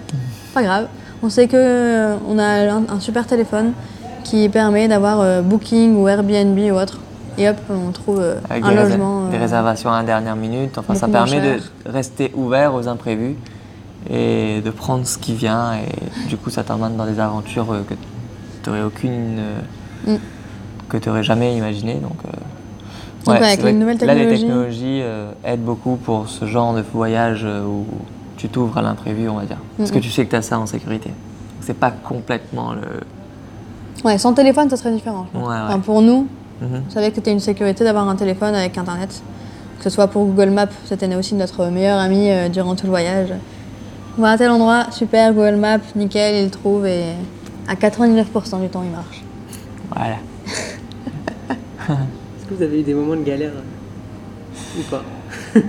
[0.55, 0.89] pas grave.
[1.23, 3.73] On sait que euh, on a un, un super téléphone
[4.25, 6.99] qui permet d'avoir euh, Booking ou Airbnb ou autre.
[7.39, 9.29] Et hop, on trouve euh, Avec un des, logement.
[9.29, 10.77] des euh, réservations à la dernière minute.
[10.79, 13.37] Enfin, ça permet de rester ouvert aux imprévus
[14.11, 15.75] et de prendre ce qui vient.
[15.75, 17.95] Et du coup, ça t'emmène dans des aventures que
[18.63, 19.41] tu n'aurais aucune.
[20.07, 20.17] Mm.
[20.89, 21.95] que tu n'aurais jamais imaginé.
[21.95, 22.17] Donc,
[23.27, 26.83] Donc, avec les nouvelles Là, les technologies- technologies euh, aident beaucoup pour ce genre de
[26.83, 27.87] voyage euh, où
[28.37, 29.59] tu t'ouvres à l'imprévu, on va dire.
[29.79, 31.11] Parce que tu sais que tu as ça en sécurité.
[31.61, 32.81] C'est pas complètement le.
[34.05, 35.27] Ouais, sans téléphone, ça serait différent.
[35.33, 35.49] je pense.
[35.49, 35.61] Ouais, ouais.
[35.69, 36.27] Enfin, pour nous,
[36.61, 36.83] Mhm.
[36.87, 39.21] Vous savez que c'était une sécurité d'avoir un téléphone avec Internet.
[39.79, 42.91] Que ce soit pour Google Maps, c'était aussi notre meilleur ami euh, durant tout le
[42.91, 43.31] voyage.
[44.17, 47.15] On va à tel endroit, super, Google Maps, nickel, il le trouve et
[47.67, 49.25] à 99% du temps, il marche.
[49.97, 50.17] Voilà.
[52.55, 55.03] Vous avez eu des moments de galère euh, ou pas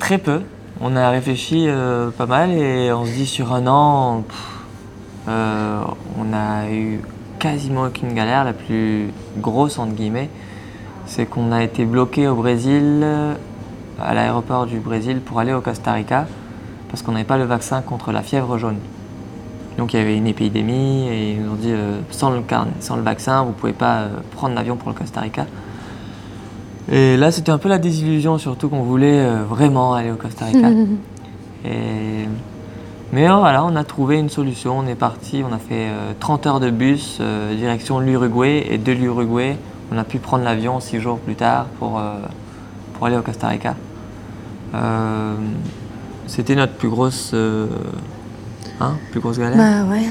[0.00, 0.40] Très peu.
[0.80, 4.24] On a réfléchi euh, pas mal et on se dit sur un an,
[5.28, 5.80] euh,
[6.18, 7.00] on a eu
[7.38, 8.42] quasiment aucune galère.
[8.42, 10.28] La plus grosse, entre guillemets,
[11.06, 13.06] c'est qu'on a été bloqué au Brésil,
[14.00, 16.26] à l'aéroport du Brésil, pour aller au Costa Rica,
[16.90, 18.78] parce qu'on n'avait pas le vaccin contre la fièvre jaune.
[19.78, 21.72] Donc il y avait une épidémie et ils nous ont dit
[22.10, 22.42] sans, le
[22.80, 25.46] sans le vaccin, vous ne pouvez pas prendre l'avion pour le Costa Rica.
[26.90, 30.46] Et là, c'était un peu la désillusion, surtout qu'on voulait euh, vraiment aller au Costa
[30.46, 30.68] Rica.
[31.64, 32.28] Et...
[33.12, 34.78] Mais euh, voilà, on a trouvé une solution.
[34.78, 38.66] On est parti, on a fait euh, 30 heures de bus euh, direction l'Uruguay.
[38.70, 39.56] Et de l'Uruguay,
[39.92, 42.14] on a pu prendre l'avion six jours plus tard pour, euh,
[42.94, 43.74] pour aller au Costa Rica.
[44.74, 45.34] Euh,
[46.26, 47.66] c'était notre plus grosse, euh,
[48.80, 49.56] hein, plus grosse galère.
[49.56, 50.02] Bah ouais.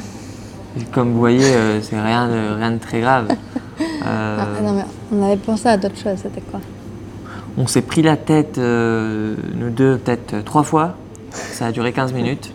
[0.80, 3.28] Et comme vous voyez, euh, c'est rien de, rien de très grave.
[3.30, 3.36] Euh,
[4.08, 6.60] Ah, non, mais on avait pensé à d'autres choses, c'était quoi
[7.58, 10.96] On s'est pris la tête, euh, nous deux, peut-être trois fois.
[11.32, 12.52] Ça a duré 15 minutes.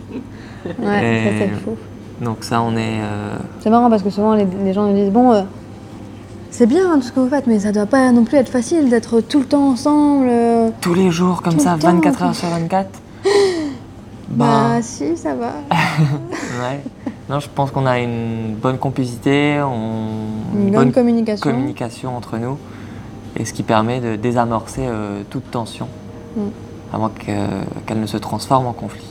[0.79, 1.75] Ouais, Et- ça c'est fou.
[2.21, 2.99] Donc ça, on est...
[3.01, 5.41] euh, C'est marrant parce que souvent les, les gens nous disent bon, euh,
[6.51, 8.49] c'est bien hein, tout ce que vous faites, mais ça doit pas non plus être
[8.49, 10.29] facile d'être tout le temps ensemble.
[10.81, 12.89] tous les jours comme ça, le temps, 24 tout- heures sur 24.
[14.29, 15.53] Bah Ben, si, ça va.
[16.61, 16.81] ouais.
[17.31, 20.57] Non, je pense qu'on a une bonne complicité, on...
[20.59, 21.49] Une bonne communication.
[21.49, 22.57] communication entre nous,
[23.37, 25.87] et ce qui permet de désamorcer euh, toute tension,
[26.35, 26.41] Mm.
[26.93, 29.05] avant que- qu'elle ne se transforme en conflit.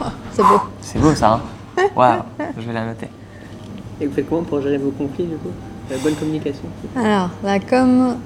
[0.32, 0.60] C'est beau.
[0.80, 2.22] C'est beau ça, hein Waouh,
[2.56, 3.08] je vais la noter.
[4.00, 5.50] Et vous faites comment pour gérer vos conflits du coup?
[5.90, 6.62] La bonne communication.
[6.96, 8.16] Alors, la com,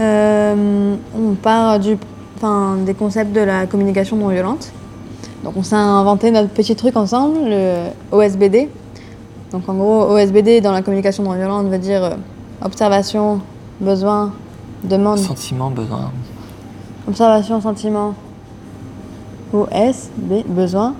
[0.00, 1.98] euh, on part du,
[2.36, 4.72] enfin, des concepts de la communication non violente.
[5.44, 8.68] Donc, on s'est inventé notre petit truc ensemble, le OSBD.
[9.50, 12.10] Donc, en gros, OSBD dans la communication non violente veut dire euh,
[12.64, 13.40] observation,
[13.80, 14.32] besoin,
[14.84, 16.10] demande, Sentiment, besoin.
[17.08, 18.14] observation, sentiment,
[19.52, 20.94] OSB, besoin,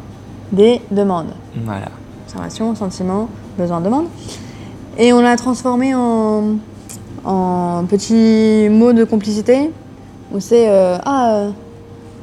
[0.50, 1.32] des demandes.
[1.64, 1.86] Voilà.
[2.26, 4.06] observation, sentiment, besoin, demande.
[4.98, 6.56] Et on l'a transformé en,
[7.24, 9.70] en petit mot de complicité
[10.34, 11.50] où c'est euh, Ah, euh,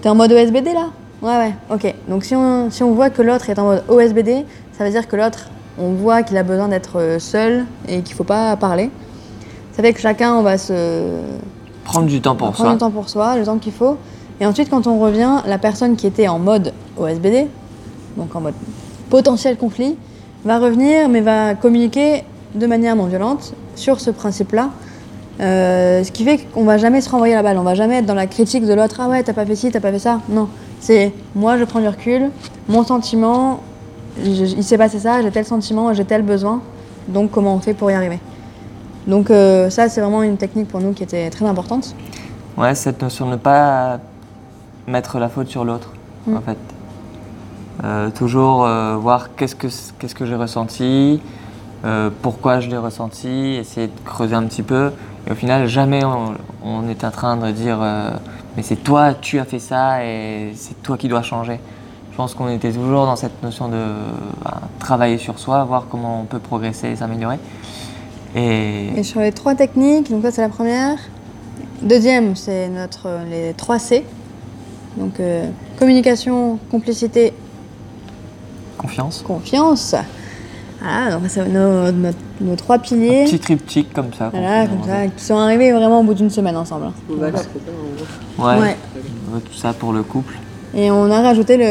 [0.02, 0.90] t'es en mode OSBD là?
[1.22, 1.94] Ouais, ouais, ok.
[2.08, 4.46] Donc si on, si on voit que l'autre est en mode OSBD,
[4.78, 8.16] ça veut dire que l'autre, on voit qu'il a besoin d'être euh, seul et qu'il
[8.16, 8.90] faut pas parler.
[9.74, 11.20] Ça fait que chacun, on va se,
[11.84, 12.74] Prendre du temps pour prendre soi.
[12.74, 13.98] le temps pour soi, le temps qu'il faut.
[14.40, 17.48] Et ensuite, quand on revient, la personne qui était en mode OSBD,
[18.16, 18.54] donc en mode
[19.10, 19.98] potentiel conflit,
[20.46, 22.24] va revenir, mais va communiquer
[22.56, 24.70] de manière non violente sur ce principe-là.
[25.42, 28.06] Euh, ce qui fait qu'on va jamais se renvoyer la balle, on va jamais être
[28.06, 28.98] dans la critique de l'autre.
[29.00, 30.20] Ah ouais, t'as pas fait ci, t'as pas fait ça.
[30.30, 30.48] Non,
[30.80, 32.30] c'est moi, je prends du recul,
[32.68, 33.62] mon sentiment,
[34.18, 36.62] je- il s'est passé ça, j'ai tel sentiment, j'ai tel besoin.
[37.08, 38.20] Donc comment on fait pour y arriver?
[39.08, 41.96] Donc euh, ça, c'est vraiment une technique pour nous qui était très importante.
[42.58, 44.00] Ouais, cette notion de ne pas
[44.88, 45.92] mettre la faute sur l'autre,
[46.28, 46.36] Mm.
[46.38, 46.58] en fait.
[47.84, 51.22] Euh, toujours euh, voir qu'est-ce que, qu'est-ce que j'ai ressenti,
[52.22, 54.92] pourquoi je l'ai ressenti, essayer de creuser un petit peu.
[55.28, 58.12] Et au final, jamais on, on est en train de dire euh,
[58.56, 61.60] mais c'est toi, tu as fait ça et c'est toi qui dois changer.
[62.12, 63.82] Je pense qu'on était toujours dans cette notion de
[64.44, 67.40] bah, travailler sur soi, voir comment on peut progresser et s'améliorer.
[68.36, 70.98] Et, Et sur les trois techniques, donc ça c'est la première.
[71.82, 74.06] Deuxième, c'est notre les 3 C.
[74.98, 77.34] Donc euh, communication, complicité,
[78.78, 79.24] confiance.
[79.26, 79.96] confiance.
[80.82, 82.10] Voilà, donc c'est nos, nos-
[82.42, 83.24] nos trois piliers.
[83.24, 84.30] Un petit triptyque comme ça.
[84.32, 86.86] Voilà, comme ça, qui sont arrivés vraiment au bout d'une semaine ensemble.
[86.86, 86.94] hein.
[87.10, 87.50] Voilà, c'est ça
[88.40, 88.62] en gros.
[88.62, 88.62] Ouais.
[88.62, 88.76] Ouais.
[89.46, 90.36] Tout ça pour le couple.
[90.74, 91.64] Et on a rajouté le,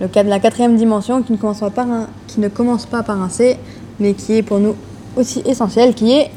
[0.00, 3.02] le, le la quatrième dimension qui ne, commence pas par un, qui ne commence pas
[3.02, 3.58] par un C,
[4.00, 4.74] mais qui est pour nous
[5.16, 6.30] aussi essentiel, qui est.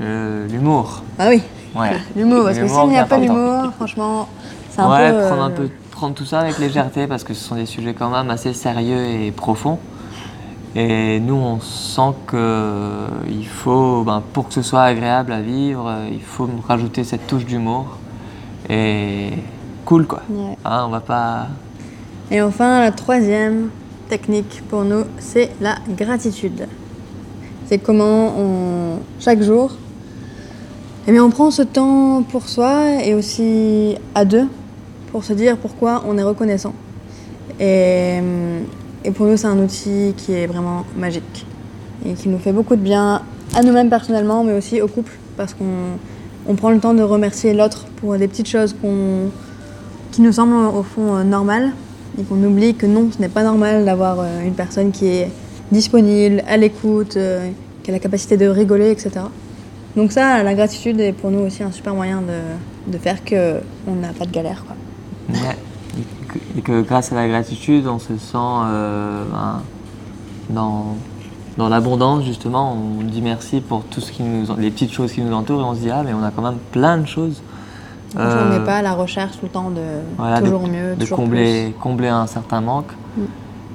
[0.00, 1.02] Euh, L'humour.
[1.18, 1.42] Ah oui,
[1.78, 1.90] Ouais.
[2.16, 2.44] l'humour.
[2.46, 4.28] Parce que s'il n'y a pas d'humour, franchement,
[4.70, 5.26] c'est un ouais, peu.
[5.26, 7.94] prendre un euh, peu, prendre tout ça avec légèreté parce que ce sont des sujets
[7.94, 9.78] quand même assez sérieux et profonds.
[10.76, 15.40] Et nous, on sent que euh, il faut, ben, pour que ce soit agréable à
[15.40, 17.98] vivre, euh, il faut rajouter cette touche d'humour
[18.68, 19.30] et
[19.84, 20.22] cool quoi.
[20.30, 20.56] ouais.
[20.64, 21.48] Hein, on va pas.
[22.30, 23.70] Et enfin, la troisième
[24.08, 26.68] technique pour nous, c'est la gratitude.
[27.66, 29.72] C'est comment on, chaque jour,
[31.08, 34.46] eh bien, on prend ce temps pour soi et aussi à deux
[35.10, 36.74] pour se dire pourquoi on est reconnaissant.
[37.58, 38.20] Et,
[39.04, 41.46] et pour nous, c'est un outil qui est vraiment magique
[42.06, 43.22] et qui nous fait beaucoup de bien
[43.54, 45.98] à nous-mêmes personnellement, mais aussi au couple, parce qu'on
[46.46, 49.30] on prend le temps de remercier l'autre pour des petites choses qu'on
[50.12, 51.70] qui nous semblent au fond euh, normales
[52.18, 55.30] et qu'on oublie que non, ce n'est pas normal d'avoir euh, une personne qui est
[55.70, 57.48] disponible, à l'écoute, euh,
[57.82, 59.10] qui a la capacité de rigoler, etc.
[59.96, 63.94] Donc ça, la gratitude est pour nous aussi un super moyen de, de faire qu'on
[63.94, 64.64] n'a pas de galère.
[64.66, 64.76] Quoi.
[66.56, 69.62] Et que- grâce à la gratitude, on se sent euh, ben,
[70.50, 70.96] dans,
[71.56, 72.72] dans l'abondance, justement.
[72.74, 75.64] On dit merci pour tout ce qui nous, les petites choses qui nous entourent et
[75.64, 77.42] on se dit, ah, mais on a quand même plein de choses.
[78.14, 79.82] Donc, Euh, on n'est pas à la recherche tout le temps de
[80.18, 82.90] voilà, de- toujours mieux, de toujours combler, combler un certain manque.
[83.16, 83.22] Mm.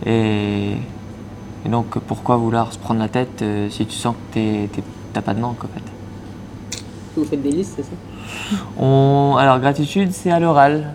[0.07, 0.71] Et,
[1.65, 4.83] et donc, pourquoi vouloir se prendre la tête euh, si tu sens que t'es- t'es-
[5.13, 5.83] t'as pas de manque, en fait?
[7.15, 8.57] Vous faites des listes, c'est ça?
[8.77, 10.93] On, alors, gratitude, c'est à l'oral.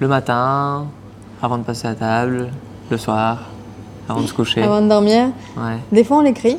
[0.00, 0.86] Le matin,
[1.42, 2.48] avant de passer à table,
[2.90, 3.44] le soir,
[4.08, 4.62] avant de se coucher.
[4.62, 5.28] Avant de dormir.
[5.56, 5.76] Ouais.
[5.92, 6.56] Des fois, on l'écrit.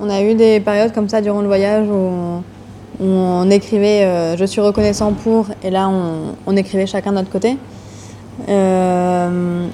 [0.00, 2.42] On a eu des périodes comme ça durant le voyage où on,
[3.00, 7.16] où on écrivait euh, Je suis reconnaissant pour, et là, on, on écrivait chacun de
[7.16, 7.56] notre côté.
[8.48, 9.66] Euh,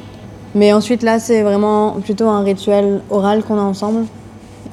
[0.54, 4.04] mais ensuite, là, c'est vraiment plutôt un rituel oral qu'on a ensemble.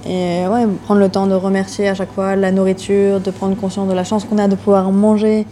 [0.06, 3.88] Et ouais, prendre le temps de remercier à chaque fois la nourriture, de prendre conscience
[3.88, 5.46] de la chance qu'on a de pouvoir manger,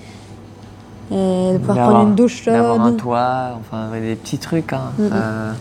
[1.12, 2.98] et de pouvoir prendre une douche D'avoir un chaude.
[2.98, 4.74] toit, enfin ouais, des petits trucs.
[4.74, 4.92] hein.
[4.98, 5.10] Mhm.
[5.14, 5.52] Euh,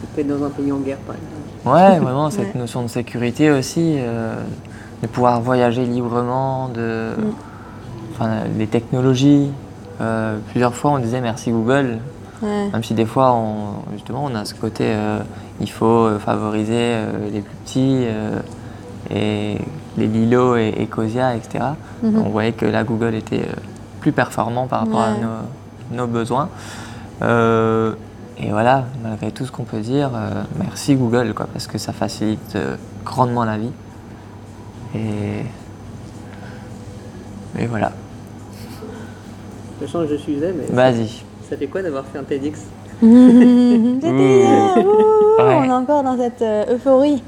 [0.00, 1.94] Tu peux être dans un pays en guerre, par exemple.
[1.94, 2.60] ouais, vraiment, cette Ouais.
[2.60, 4.34] notion de sécurité aussi, euh,
[5.02, 7.32] de pouvoir voyager librement, de, Mm.
[8.12, 9.50] enfin, les technologies.
[10.00, 11.98] Euh, plusieurs fois, on disait merci Google,
[12.40, 12.68] Ouais.
[12.72, 15.18] même si des fois, on, justement, on a ce côté, euh,
[15.60, 18.38] il faut euh, favoriser euh, les plus petits euh,
[19.10, 19.58] et
[19.96, 21.64] les Lilo et, et Cosia, etc.
[22.04, 22.22] Mhm.
[22.24, 23.52] On voyait que là, Google était euh,
[24.08, 26.48] plus performant par rapport à nos, nos besoins.
[27.20, 27.92] Euh,
[28.38, 31.92] et voilà, malgré tout ce qu'on peut dire, euh, merci Google, quoi, parce que ça
[31.92, 33.70] facilite euh, grandement la vie.
[34.94, 35.44] Et,
[37.58, 37.92] et voilà,
[39.82, 41.22] Je change de sujet, mais vas-y.
[41.50, 42.60] ça fait quoi d'avoir fait un TEDx?
[43.00, 45.54] C'était hier, ouh, Ouais.
[45.60, 47.22] On est encore dans cette euphorie.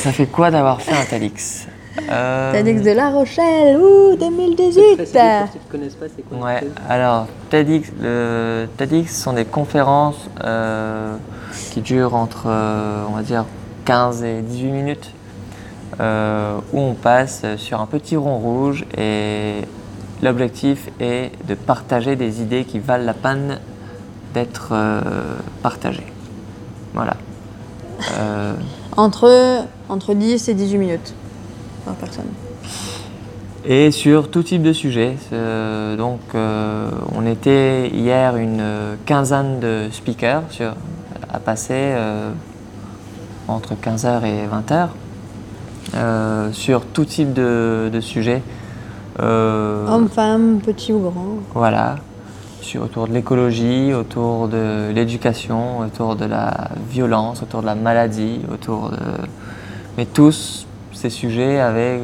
[0.00, 1.68] Ça fait quoi d'avoir fait un TEDx?
[2.10, 6.06] Euh, TEDx de La Rochelle, ouh, C'est 2018 précisé pour ceux qui ne connaissent pas,
[6.14, 11.16] c'est quoi Ouais, alors TEDx, le TEDx sont des conférences euh,
[11.72, 13.44] qui durent entre, euh, on va dire,
[13.84, 15.12] 15 et 18 minutes,
[16.00, 19.62] euh, où on passe sur un petit rond rouge et
[20.22, 23.58] l'objectif est de partager des idées qui valent la peine
[24.34, 25.00] d'être euh,
[25.62, 26.06] partagées.
[26.94, 27.16] Voilà.
[28.18, 28.54] Euh,
[28.96, 31.14] entre, entre 10 et 18 minutes
[31.88, 32.30] par personne.
[33.64, 35.16] Et sur tout type de sujet.
[35.32, 38.62] Euh, donc, euh, on était hier une
[39.04, 40.74] quinzaine de speakers sur,
[41.32, 42.30] à passer euh,
[43.48, 44.88] entre 15h et 20h
[45.94, 48.42] euh, sur tout type de, de sujets.
[49.20, 51.38] Euh, Homme, femme, petit ou grand.
[51.54, 51.96] voilà,
[52.60, 58.40] sur, autour de l'écologie, autour de l'éducation, autour de la violence, autour de la maladie,
[58.52, 58.96] autour de...
[59.96, 60.67] Mais tous
[60.98, 62.02] ces sujets avaient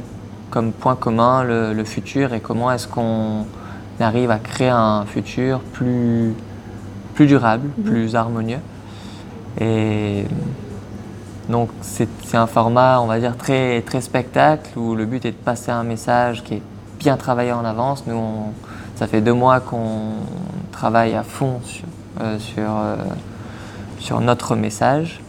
[0.51, 3.45] comme point commun le, le futur et comment est-ce qu'on
[3.99, 6.33] arrive à créer un futur plus,
[7.15, 8.61] plus durable, plus harmonieux.
[9.61, 10.25] Et
[11.49, 15.33] donc c'est c'est un format, on va dire, très, très spectacle où le but est
[15.33, 16.63] de passer un message qui est
[17.01, 18.05] bien travaillé en avance.
[18.07, 18.53] Nous, on-
[18.95, 20.13] ça fait deux mois qu'on
[20.71, 21.85] travaille à fond sur,
[22.21, 22.97] euh, sur, euh,
[23.99, 25.21] sur notre message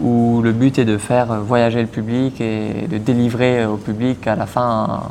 [0.00, 4.36] où le but est de faire voyager le public et de délivrer au public à
[4.36, 5.02] la fin un,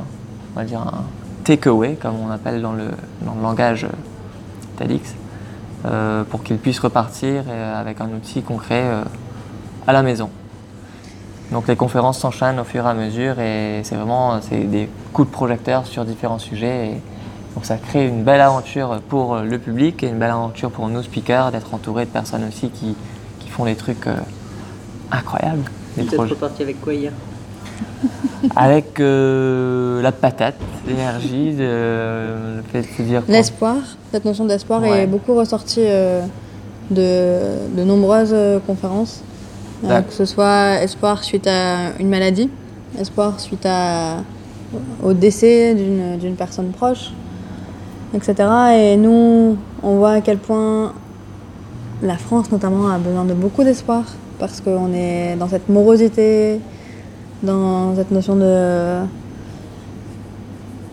[0.56, 1.04] on va dire un
[1.44, 2.86] takeaway, comme on appelle dans le,
[3.22, 3.88] dans le langage
[4.78, 5.16] TEDx,
[5.86, 9.04] euh, pour qu'il puisse repartir euh, avec un outil concret euh,
[9.88, 10.30] à la maison.
[11.52, 15.34] Donc les conférences s'enchaînent au fur et à mesure et c'est vraiment des coups de
[15.34, 16.88] projecteur sur différents sujets.
[16.88, 17.02] Et
[17.56, 21.02] donc ça crée une belle aventure pour le public et une belle aventure pour nos
[21.02, 22.96] speakers d'être entourés de personnes aussi qui,
[23.40, 24.08] qui font des trucs
[25.12, 25.64] incroyables.
[25.98, 27.12] Des Vous êtes reparti avec quoi hier?
[28.56, 30.56] Avec euh, la patate,
[30.88, 33.76] l'énergie, de, le fait de se dire L'espoir,
[34.12, 35.04] cette notion d'espoir Ouais.
[35.04, 36.22] est beaucoup ressortie euh,
[36.90, 39.22] de, de nombreuses euh, conférences.
[39.84, 42.50] Euh, que ce soit espoir suite à une maladie,
[43.00, 44.18] espoir suite à,
[45.04, 47.12] au décès d'une d'une personne proche,
[48.14, 48.36] etc.
[48.76, 50.94] Et nous, on voit à quel point
[52.04, 54.04] la France notamment a besoin de beaucoup d'espoir
[54.42, 56.60] parce qu'on est dans cette morosité,
[57.44, 58.98] dans cette notion de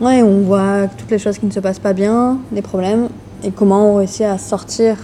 [0.03, 3.09] Ouais, on voit toutes les choses qui ne se passent pas bien, les problèmes,
[3.43, 4.97] et comment on réussit à sortir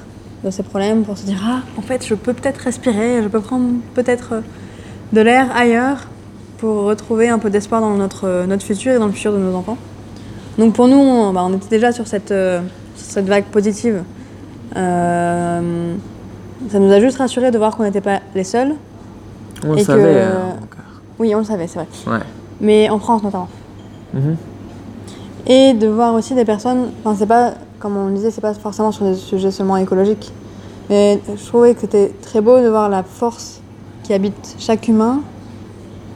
[0.44, 3.40] de ces problèmes pour se dire Ah, en fait, je peux peut-être respirer, je peux
[3.40, 4.42] prendre peut-être
[5.14, 6.07] de l'air ailleurs
[6.59, 9.54] pour retrouver un peu d'espoir dans notre, notre futur et dans le futur de nos
[9.57, 9.78] enfants.
[10.59, 12.61] Donc pour nous, on, bah, était déjà sur cette, euh,
[12.94, 14.04] cette vague positive.
[14.76, 15.94] Euh,
[16.71, 18.75] ça nous a juste rassuré de voir qu'on n'était pas les seuls.
[19.67, 20.25] On le et savait.
[20.27, 20.71] donc,
[21.19, 21.88] Oui, on le savait, c'est vrai.
[22.09, 22.25] euh, ouais.
[22.61, 23.49] Mais en France notamment.
[24.12, 24.37] Mhm.
[25.47, 28.55] Et de voir aussi des personnes, enfin c'est pas, comme on le disait, c'est pas
[28.55, 30.33] forcément sur des sujets seulement écologiques,
[30.88, 33.61] mais je trouvais que c'était très beau de voir la force
[34.03, 35.21] qui habite chaque humain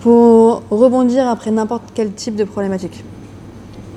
[0.00, 3.04] pour rebondir après n'importe quel type de problématique.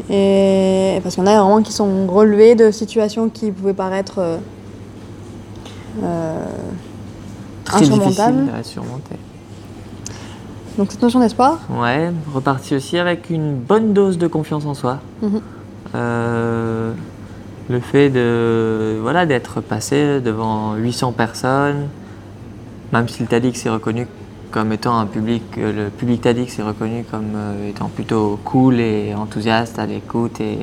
[0.10, 4.16] Et parce qu'il y en a vraiment qui sont relevés de situations qui pouvaient paraître
[4.20, 4.38] euh, euh,
[7.66, 8.38] Très insurmontables.
[8.38, 9.16] difficile à surmonter.
[10.78, 11.60] Donc cette notion d'espoir.
[11.70, 15.00] Ouais, reparti aussi avec une bonne dose de confiance en soi.
[15.22, 15.42] Mhm.
[15.96, 16.94] Euh,
[17.70, 21.88] le fait de voilà d'être passé devant 800 personnes,
[22.94, 24.08] même si le TADX est reconnu
[24.52, 28.80] comme étant un public, euh, le public TADX est reconnu comme euh, étant plutôt cool
[28.80, 30.60] et enthousiaste à l'écoute et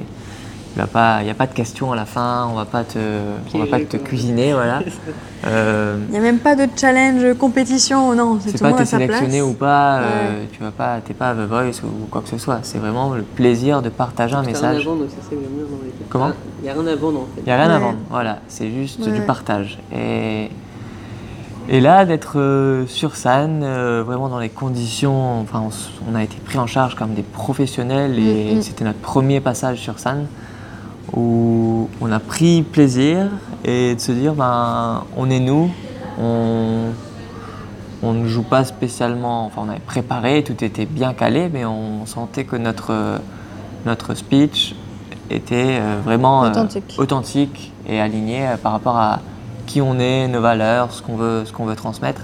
[1.21, 2.99] il n'y a pas de questions à la fin, on va pas te,
[3.55, 4.81] on va pas te cuisiner, voilà.
[5.47, 8.88] Euh, Il n'y a même pas de challenge, compétition, non, c'est pas t'es place.
[8.91, 12.38] sélectionné ou pas, euh, tu vas pas, t'es pas The Voice ou quoi que ce
[12.38, 12.59] soit.
[12.62, 14.83] C'est vraiment le plaisir de partager un T'as rien message.
[14.83, 17.27] à vendre aussi, c'est bien dans les Comment Il n'y a rien à vendre en
[17.37, 17.41] fait.
[17.43, 19.12] Il n'y a rien à vendre, voilà, c'est juste Ouais.
[19.12, 19.79] du partage.
[19.95, 20.51] Et,
[21.69, 25.62] et là, d'être euh, sur scène, euh, vraiment dans les conditions, enfin,
[26.11, 28.62] on a été pris en charge comme des professionnels et Mm, mm.
[28.62, 30.27] c'était notre premier passage sur scène
[31.14, 33.29] où on a pris plaisir
[33.64, 35.71] et de se dire, ben, on est nous,
[36.21, 36.90] on,
[38.03, 42.07] on ne joue pas spécialement, enfin, on avait préparé, tout était bien calé, mais on
[42.07, 43.21] sentait que notre,
[43.87, 44.75] notre speech
[45.31, 46.51] était euh, vraiment euh,
[46.99, 47.73] Authentique.
[47.87, 49.21] et aligné euh, par rapport à
[49.66, 52.23] qui on est, nos valeurs, ce qu'on veut, ce qu'on veut transmettre.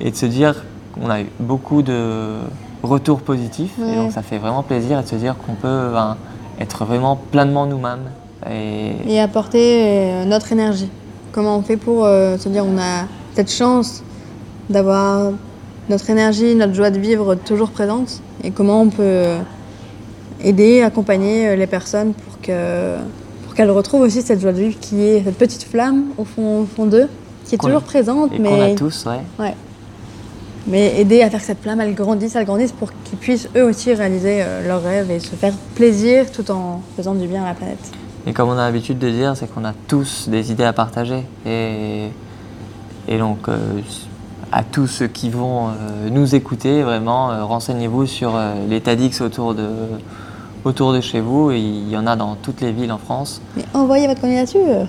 [0.00, 2.38] Et de se dire qu'on a eu beaucoup de
[2.82, 3.78] retours positifs.
[3.78, 3.92] Ouais.
[3.92, 6.16] Et donc ça fait vraiment plaisir et de se dire qu'on peut ben,
[6.60, 8.10] être vraiment pleinement nous-mêmes.
[8.50, 10.90] Et, Et apporter euh, notre énergie.
[11.32, 14.02] Comment on fait pour euh, se dire on a cette chance
[14.70, 15.32] d'avoir
[15.88, 19.38] notre énergie, notre joie de vivre toujours présente et comment on peut euh,
[20.42, 22.96] aider, accompagner les personnes pour que
[23.44, 26.62] pour qu'elles retrouvent aussi cette joie de vivre qui est cette petite flamme au fond,
[26.62, 27.08] au fond d'eux,
[27.44, 29.20] qui est Qu'on toujours présente, et qu'on mais a tous, ouais.
[29.38, 29.54] Ouais.
[30.66, 33.64] Mais aider à faire que cette flamme, elle grandisse, elle grandisse pour qu'ils puissent eux
[33.64, 37.48] aussi réaliser euh, leurs rêves et se faire plaisir tout en faisant du bien à
[37.48, 37.92] la planète.
[38.26, 41.24] Et comme on a l'habitude de dire, c'est qu'on a tous des idées à partager.
[41.44, 42.08] Et,
[43.06, 43.80] et donc, euh,
[44.50, 49.54] à tous ceux qui vont euh, nous écouter, vraiment, euh, renseignez-vous sur les TEDx autour
[49.54, 49.68] de,
[50.64, 51.50] autour de chez vous.
[51.50, 53.42] Il y en a dans toutes les villes en France.
[53.56, 54.86] Mais envoyez votre candidature.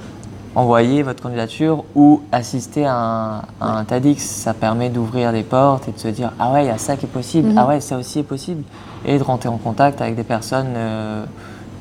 [0.56, 3.86] Envoyez votre candidature ou assistez à un, à un.
[4.18, 6.96] Ça permet d'ouvrir des portes et de se dire Ah ouais, il y a ça
[6.96, 7.50] qui est possible.
[7.50, 7.58] Mhm.
[7.58, 8.64] Ah ouais, ça aussi est possible.
[9.04, 11.26] Et de rentrer en contact avec des personnes euh,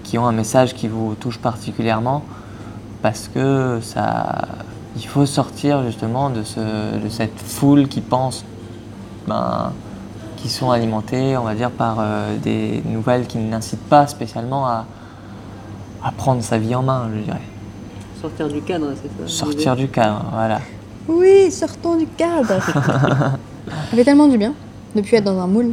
[0.03, 2.23] qui ont un message qui vous touche particulièrement.
[3.01, 4.49] Parce que ça,
[4.97, 6.61] il faut sortir justement de, ce,
[6.99, 8.45] de cette foule qui pense
[9.29, 9.73] ben,
[10.37, 14.85] qui sont alimentées, on va dire, par euh, des nouvelles qui n'incitent pas spécialement à,
[16.03, 17.54] à prendre sa vie en main, je dirais.
[18.25, 20.59] Sortir du cadre, c'est ça Sortir du cadre, voilà.
[21.07, 22.59] Oui, sortons du cadre.
[22.59, 23.39] Ça
[23.95, 24.55] fait tellement du bien
[24.97, 25.73] de plus être dans un moule.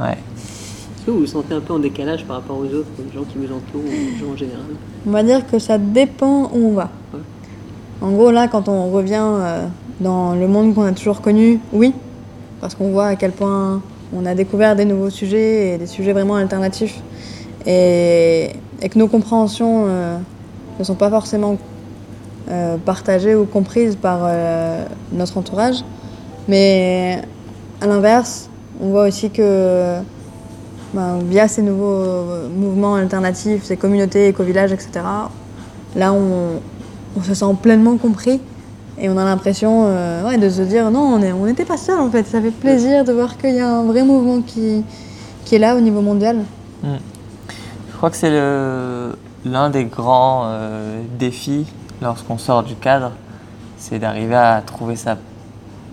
[0.00, 0.10] Ouais.
[0.10, 3.22] Est-ce que vous vous sentez un peu en décalage par rapport aux autres, aux gens
[3.22, 4.64] qui vous entourent, aux gens en général
[5.06, 6.90] On va dire que ça dépend où on va.
[7.14, 7.20] Ouais.
[8.00, 9.68] En gros, là, quand on revient euh,
[10.00, 11.94] dans le monde qu'on a toujours connu, oui,
[12.60, 16.12] parce qu'on voit à quel point on a découvert des nouveaux sujets et des sujets
[16.12, 17.00] vraiment alternatifs,
[17.66, 18.50] et,
[18.82, 20.18] et que nos compréhensions euh,
[20.78, 21.56] ne sont pas forcément
[22.50, 25.84] euh, partagées ou comprises par euh, notre entourage.
[26.48, 27.20] Mais
[27.80, 28.48] à l'inverse,
[28.80, 29.96] on voit aussi que
[30.94, 34.90] ben, via ces nouveaux euh, mouvements alternatifs, ces communautés, éco-villages, etc.,
[35.94, 36.60] là, on,
[37.22, 38.40] se sent pleinement compris
[39.00, 42.24] et on a l'impression de se dire non, on n'était pas seul en fait.
[42.24, 44.84] Ça fait plaisir de voir qu'il y a un vrai mouvement qui,
[45.44, 46.44] qui est là au niveau mondial.
[46.84, 51.66] Je crois que c'est le- l'un des grands euh, défis
[52.02, 53.12] lorsqu'on sort du cadre,
[53.76, 55.16] c'est d'arriver à trouver sa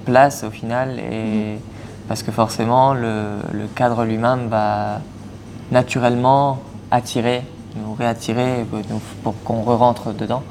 [0.06, 1.00] place au final.
[1.00, 1.60] Et,
[2.08, 5.00] Parce que forcément, le, le cadre lui-même va
[5.72, 6.60] naturellement
[6.92, 7.44] attirer,
[7.76, 8.66] nous réattirer
[9.24, 10.44] pour, qu'on re-rentre dedans.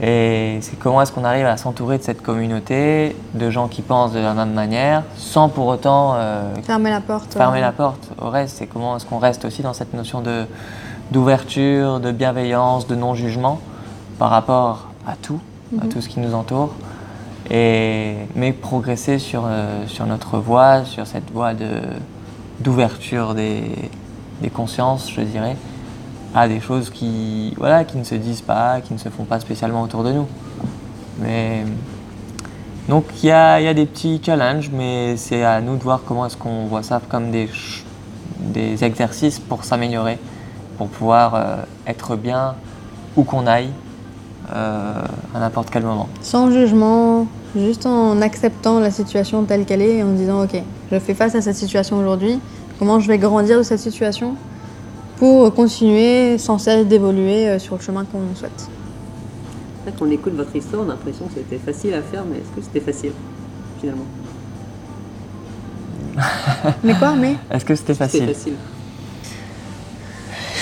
[0.00, 4.12] Et c'est comment est-ce qu'on arrive à s'entourer de cette communauté, de gens qui pensent
[4.12, 7.34] de la même manière, sans pour autant euh, Fermer la porte.
[7.34, 8.56] fermer la porte au reste.
[8.58, 10.46] C'est comment est-ce qu'on reste aussi dans cette notion de
[11.10, 13.60] d'ouverture, de bienveillance, de non-jugement
[14.18, 15.40] par rapport à tout,
[15.80, 15.90] à Mhm.
[15.92, 16.70] tout ce qui nous entoure.
[17.50, 21.80] Et, mais progresser sur, euh, sur notre voie, sur cette voie de,
[22.60, 23.90] d'ouverture des,
[24.40, 25.56] des consciences, je dirais,
[26.34, 29.40] à des choses qui, voilà, qui ne se disent pas, qui ne se font pas
[29.40, 30.26] spécialement autour de nous.
[31.20, 31.64] Mais
[32.88, 36.00] donc il y a, y a des petits challenges, mais c'est à nous de voir
[36.06, 37.48] comment est-ce qu'on voit ça comme des,
[38.40, 40.18] des exercices pour s'améliorer,
[40.76, 41.56] pour pouvoir euh,
[41.86, 42.54] être bien
[43.16, 43.70] où qu'on aille,
[44.52, 45.02] euh,
[45.34, 46.08] à n'importe quel moment.
[46.20, 50.60] Sans jugement, juste en acceptant la situation telle qu'elle est et en disant ok,
[50.92, 52.38] je fais face à cette situation aujourd'hui,
[52.78, 54.34] comment je vais grandir de cette situation
[55.16, 58.68] pour continuer sans cesse d'évoluer euh, sur le chemin qu'on souhaite.
[59.80, 62.24] En fait, quand on écoute votre histoire, on a l'impression que c'était facile à faire,
[62.28, 63.12] mais est-ce que c'était facile
[63.80, 64.04] finalement?
[66.84, 67.36] Mais quoi Mais?
[67.50, 68.34] Est-ce que c'était facile?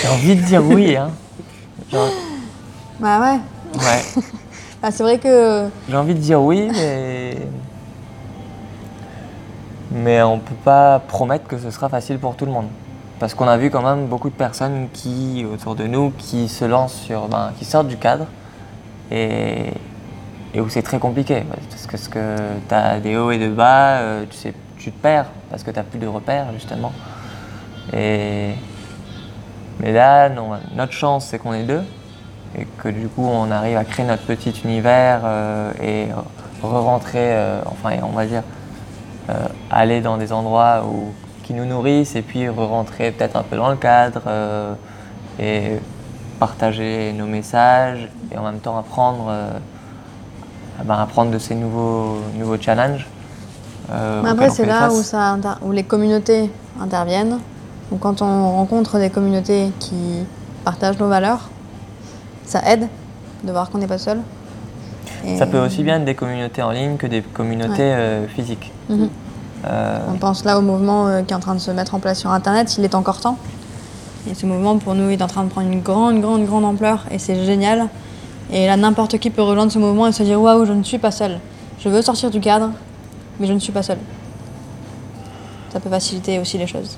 [0.03, 0.97] J'ai envie de dire oui.
[0.97, 1.11] Hein.
[1.89, 2.09] Genre-
[2.99, 3.39] Bah ouais.
[3.79, 4.23] ouais.
[4.81, 5.69] Bah, c'est vrai que.
[5.89, 7.37] J'ai envie de dire oui, mais.
[9.93, 12.65] Mais on peut pas promettre que ce sera facile pour tout le monde.
[13.17, 16.65] Parce qu'on a vu quand même beaucoup de personnes qui, autour de nous, qui se
[16.65, 17.29] lancent sur.
[17.29, 18.25] Ben, qui sortent du cadre
[19.09, 19.67] et,
[20.53, 21.43] et où c'est très compliqué.
[21.69, 22.37] Parce que, parce que
[22.67, 25.71] tu as des hauts et des bas, euh, tu, sais, tu te perds parce que
[25.71, 26.91] tu n'as plus de repères, justement.
[27.95, 28.55] Et.
[29.79, 31.83] Mais là, non, notre chance, c'est qu'on est deux
[32.57, 36.07] et que du coup on arrive à créer notre petit univers euh, et
[36.61, 38.43] re-rentrer, euh, enfin on va dire,
[39.29, 41.13] euh, aller dans des endroits où,
[41.43, 44.21] qui nous nourrissent et puis re-rentrer peut-être un peu dans le cadre
[45.39, 45.79] et
[46.39, 49.33] partager nos messages et en même temps apprendre,
[50.85, 53.07] ben, apprendre de ces nouveaux, nouveaux challenges.
[53.89, 56.49] Mais après, c'est là où, ça où les communautés
[56.79, 57.39] interviennent.
[57.91, 59.95] Donc, quand on rencontre des communautés qui
[60.63, 61.49] partagent nos valeurs,
[62.45, 62.87] ça aide
[63.43, 64.19] de voir qu'on n'est pas seul.
[65.25, 67.95] Et Ça peut aussi bien être des communautés en ligne que des communautés Ouais.
[67.95, 68.71] euh, physiques.
[68.89, 69.09] Mhm.
[69.65, 71.99] Euh, On pense là au mouvement euh, qui est en train de se mettre en
[71.99, 73.37] place sur Internet, il est encore temps.
[74.29, 77.05] Et ce mouvement, pour nous, est en train de prendre une grande, grande, grande ampleur
[77.11, 77.87] et c'est génial.
[78.51, 80.97] Et là, n'importe qui peut rejoindre ce mouvement et se dire Waouh, je ne suis
[80.97, 81.39] pas seul.
[81.79, 82.71] Je veux sortir du cadre,
[83.39, 83.97] mais je ne suis pas seul.
[85.71, 86.97] Ça peut faciliter aussi les choses.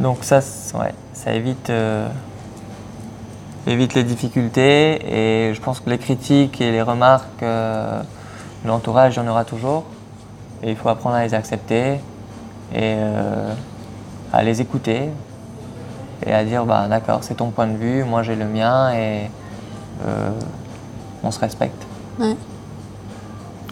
[0.00, 0.40] Donc ça,
[0.74, 2.08] ouais, ça évite, euh,
[3.66, 8.00] évite les difficultés et je pense que les critiques et les remarques euh,
[8.62, 9.84] de l'entourage, il y en aura toujours.
[10.62, 11.94] Et il faut apprendre à les accepter
[12.74, 13.52] et euh,
[14.32, 15.08] à les écouter
[16.26, 19.30] et à dire bah, d'accord, c'est ton point de vue, moi j'ai le mien et
[20.06, 20.30] euh,
[21.22, 21.86] on se respecte.
[22.18, 22.36] Ouais.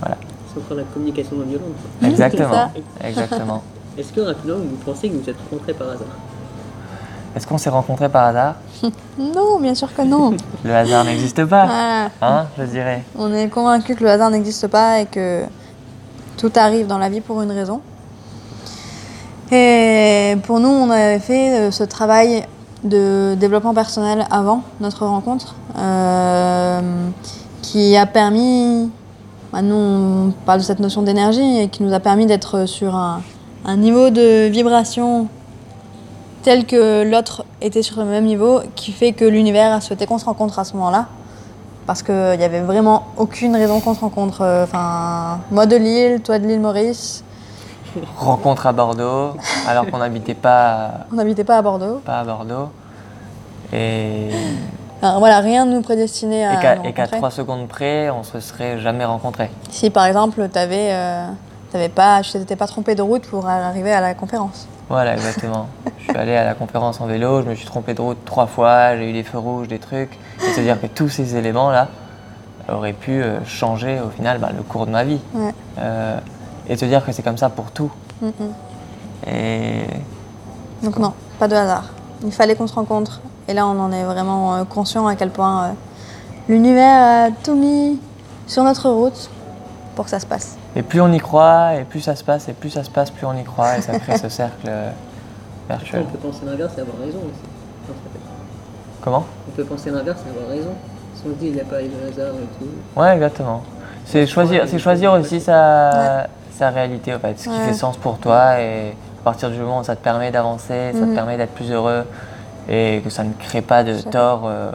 [0.00, 0.16] Voilà,
[0.52, 1.66] C'est encore la communication non violente.
[2.04, 2.70] exactement.
[3.02, 3.62] exactement.
[3.98, 6.06] Est-ce que rapidement vous pensez que vous êtes rencontrés par hasard?
[7.34, 8.54] Est-ce qu'on s'est rencontrés par hasard?
[9.18, 10.36] Non, bien sûr que non.
[10.64, 12.10] Le hasard n'existe pas, Voilà.
[12.20, 13.02] hein, je dirais.
[13.18, 15.44] On est convaincu que le hasard n'existe pas et que
[16.36, 17.80] tout arrive dans la vie pour une raison.
[19.52, 22.44] Et pour nous, on avait fait euh, ce travail
[22.84, 26.80] de développement personnel avant notre rencontre, euh,
[27.62, 28.90] qui a permis,
[29.52, 32.94] bah, nous on parle de cette notion d'énergie, et qui nous a permis d'être sur
[32.96, 33.22] un,
[33.66, 35.28] un niveau de vibration
[36.42, 40.18] tel que l'autre était sur le même niveau, qui fait que l'univers a souhaité qu'on
[40.18, 41.06] se rencontre à ce moment-là
[41.86, 44.42] parce qu'il n'y avait vraiment aucune raison qu'on se rencontre.
[44.42, 47.24] Euh, Enfin, moi de Lille, toi de l'île Maurice,
[48.16, 49.36] rencontre à Bordeaux,
[49.66, 52.00] alors qu'on n'habitait pas, on n'habitait pas à Bordeaux.
[52.04, 52.68] pas à Bordeaux.
[53.72, 54.28] Et,
[55.00, 59.04] voilà, rien ne nous prédestinait à et qu'à trois secondes près, on se serait jamais
[59.04, 59.50] rencontrés.
[59.70, 61.26] Si par exemple, t'avais, euh,
[61.76, 64.66] t'avais pas, tu t'étais pas trompé de route pour arriver à la conférence.
[64.88, 65.68] Voilà, exactement.
[65.98, 68.46] je suis allé à la conférence en vélo, je me suis trompé de route trois
[68.46, 70.18] fois, j'ai eu des feux rouges, des trucs.
[70.38, 71.88] C'est-à-dire que tous ces éléments-là
[72.72, 75.20] auraient pu euh, changer au final bah, le cours de ma vie.
[75.34, 75.54] Ouais.
[75.78, 76.18] Euh,
[76.68, 77.92] et te dire que c'est comme ça pour tout.
[78.22, 79.28] Mm, mm.
[79.28, 79.82] Et
[80.82, 81.90] Donc non, pas de hasard.
[82.24, 83.20] Il fallait qu'on se rencontre.
[83.48, 85.72] Et là, on en est vraiment euh, conscient à quel point euh,
[86.48, 88.00] l'univers a tout mis
[88.46, 89.30] sur notre route
[89.94, 90.56] pour que ça se passe.
[90.76, 93.10] Et plus on y croit, et plus ça se passe, et plus ça se passe,
[93.10, 94.90] plus on y croit, et ça crée ce cercle euh,
[95.68, 96.00] vertueux.
[96.02, 97.94] on peut penser l'inverse et avoir raison aussi.
[99.00, 99.24] Comment?
[99.48, 100.72] On peut penser l'inverse et avoir raison.
[101.14, 103.00] Si on se dit il n'y a pas eu de hasard et tout.
[103.00, 103.62] Ouais, exactement.
[104.04, 107.64] C'est choisir, c'est choisir aussi sa, sa réalité, en fait, ce qui Ouais.
[107.66, 110.98] fait sens pour toi, et à partir du moment où ça te permet d'avancer, ça
[111.00, 111.14] te Mhm.
[111.14, 112.04] permet d'être plus heureux,
[112.68, 114.72] et que ça ne crée pas de tort euh,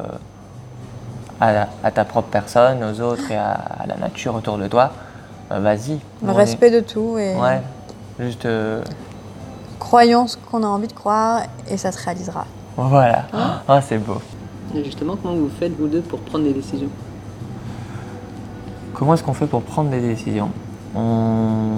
[1.39, 4.67] à, la- à ta propre personne, aux autres et à, à la nature autour de
[4.67, 5.10] toi, euh,
[5.59, 5.99] vas-y.
[6.23, 7.61] Le est- respect de tout et Ouais,
[8.19, 8.45] juste.
[8.45, 8.83] euh,
[9.79, 12.45] croyons ce qu'on a envie de croire et ça se réalisera.
[12.77, 13.25] voilà.
[13.67, 14.17] Ah, c'est beau.
[14.75, 16.89] Et justement, comment vous faites vous deux pour prendre des décisions?
[18.93, 20.49] Comment est-ce qu'on fait pour prendre des décisions?
[20.95, 21.71] On,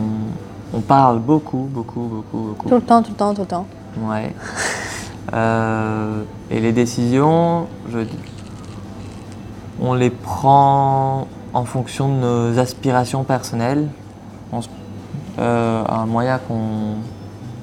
[0.73, 2.69] on parle beaucoup, beaucoup, beaucoup, beaucoup.
[2.69, 3.65] Tout le temps, tout le temps, tout le temps.
[4.01, 4.33] Ouais.
[5.33, 7.99] Euh, et les décisions, je,
[9.81, 13.87] on les prend en fonction de nos aspirations personnelles.
[15.39, 16.95] Euh, un moyen qu'on,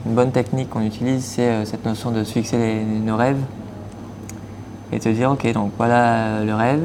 [0.07, 3.41] une bonne technique qu'on utilise, c'est euh, cette notion de se fixer nos rêves
[4.93, 6.82] et de se dire, ok, donc voilà le rêve,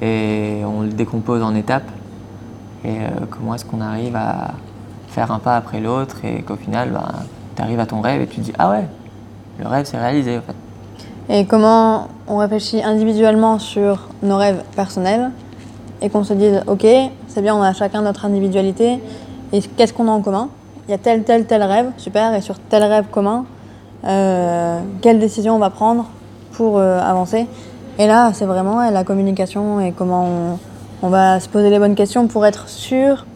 [0.00, 1.90] et on le décompose en étapes.
[2.84, 4.54] Et euh, comment est-ce qu'on arrive à
[5.08, 6.98] faire un pas après l'autre et qu'au final,
[7.54, 8.86] tu arrives à ton rêve et tu te dis, ah ouais,
[9.58, 10.54] le rêve c'est réalisé en fait.
[11.28, 15.32] Et comment on réfléchit individuellement sur nos rêves personnels
[16.02, 16.86] et qu'on se dise, ok,
[17.28, 19.00] c'est bien, on a chacun notre individualité
[19.52, 20.48] et qu'est-ce qu'on a en commun?
[20.88, 23.44] Il y a tel, tel, tel rêve, super, et sur tel rêve commun,
[24.04, 26.06] euh, quelle décision on va prendre
[26.52, 27.46] pour euh, avancer?
[27.98, 30.58] Et là, c'est vraiment la communication et comment on,
[31.06, 33.26] on va se poser les bonnes questions pour être sûr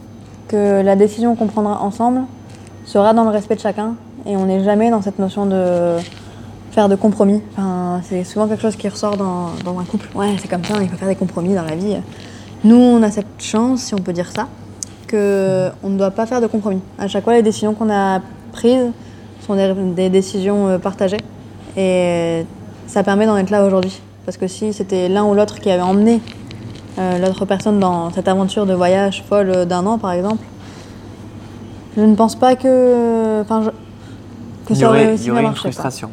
[0.48, 2.22] que la décision qu'on prendra ensemble
[2.84, 3.94] sera dans le respect de chacun
[4.26, 5.96] et on n'est jamais dans cette notion de
[6.72, 7.42] faire de compromis.
[7.52, 10.08] Enfin, c'est souvent quelque chose qui ressort dans, dans un couple.
[10.14, 11.96] Ouais, c'est comme ça, il faut faire des compromis dans la vie.
[12.64, 14.46] Nous, on a cette chance, si on peut dire ça,
[15.10, 16.80] qu'on ne doit pas faire de compromis.
[16.98, 18.20] À chaque fois, les décisions qu'on a
[18.52, 18.90] prises
[19.46, 21.16] sont des, des décisions euh, partagées.
[21.76, 22.44] Et
[22.86, 23.98] ça permet d'en être là aujourd'hui.
[24.26, 26.20] Parce que si c'était l'un ou l'autre qui avait emmené
[26.98, 30.44] euh, l'autre personne dans cette aventure de voyage folle d'un an, par exemple,
[31.96, 35.40] je ne pense pas que, enfin, je- que Il y ça aurait il y aurait
[35.40, 35.60] une marché.
[35.60, 36.10] frustration.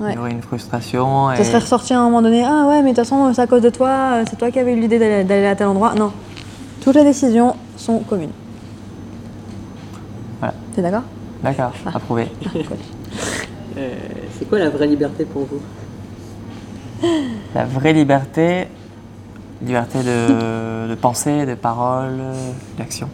[0.00, 0.12] Ouais.
[0.12, 1.28] Il y aurait une frustration.
[1.34, 3.42] Ça et- serait ressorti à un moment donné, ah ouais, mais de toute façon, c'est
[3.42, 5.94] à cause de toi, euh, c'est toi qui avais eu l'idée d'aller à tel endroit.
[5.94, 6.10] Non.
[6.80, 8.30] Toutes les décisions sont communes.
[10.38, 10.54] Voilà.
[10.74, 11.02] T'es d'accord?
[11.42, 11.90] D'accord, Ah.
[11.94, 12.28] approuvé.
[13.78, 13.88] Euh,
[14.36, 15.60] c'est quoi la vraie liberté pour vous?
[17.54, 18.66] La vraie liberté,
[19.62, 22.18] liberté de, de pensée, de parole,
[22.76, 23.08] d'action.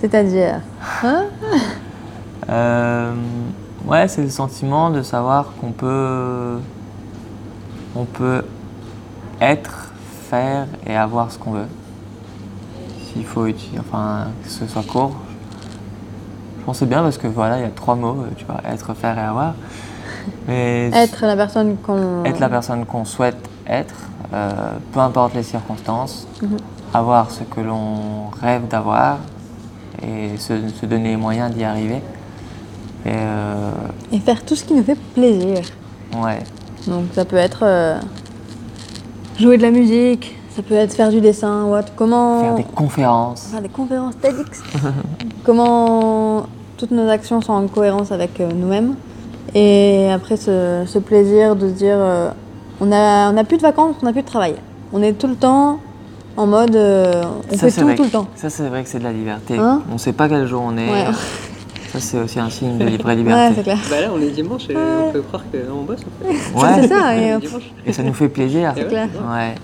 [0.00, 0.60] C'est-à-dire?
[1.02, 1.24] Hein?
[2.48, 3.12] Euh,
[3.86, 6.58] ouais, c'est le sentiment de savoir qu'on peut,
[7.96, 8.44] on peut
[9.40, 9.92] être,
[10.30, 11.66] faire et avoir ce qu'on veut.
[13.12, 15.12] S'il faut utiliser, enfin, que ce soit court.
[16.60, 18.60] Je pense que c'est bien parce que voilà, il y a trois mots, tu vois,
[18.70, 19.54] être, faire et avoir.
[20.48, 22.24] Mais Être la personne qu'on.
[22.24, 23.94] être la personne qu'on souhaite être,
[24.34, 24.50] euh,
[24.92, 26.56] peu importe les circonstances, Mhm.
[26.92, 29.18] avoir ce que l'on rêve d'avoir
[30.02, 32.02] et se, se donner les moyens d'y arriver.
[33.08, 33.70] Et euh,
[34.12, 35.60] Et faire tout ce qui nous fait plaisir.
[36.22, 36.40] ouais,
[36.86, 37.98] Donc ça peut être euh,
[39.38, 41.92] jouer de la musique, ça peut être faire du dessin autre.
[41.96, 42.40] Comment.
[42.40, 43.48] faire des conférences.
[43.50, 44.62] faire des conférences TEDx.
[45.44, 46.44] Comment
[46.76, 48.94] toutes nos actions sont en cohérence avec euh, nous-mêmes.
[49.54, 51.96] Et après, ce, ce plaisir de se dire
[52.80, 54.56] on n'a on a plus de vacances, on n'a plus de travail.
[54.92, 55.80] On est tout le temps
[56.36, 58.26] en mode on Ça, fait tout vrai tout le temps.
[58.36, 59.56] Ça, c'est vrai que c'est de la liberté.
[59.58, 60.90] Hein on ne sait pas quel jour on est.
[60.90, 61.06] Ouais.
[61.92, 63.54] Ça, c'est aussi un signe de Ouais, liberté.
[63.56, 63.78] c'est clair.
[63.90, 66.60] Bah là, on est dimanche et on peut croire qu'on bosse en fait.
[66.60, 66.82] Ouais.
[66.82, 67.16] C'est ça.
[67.86, 68.74] Et, ça nous fait plaisir.
[68.76, 69.08] Ouais, clair.
[69.30, 69.54] ouais.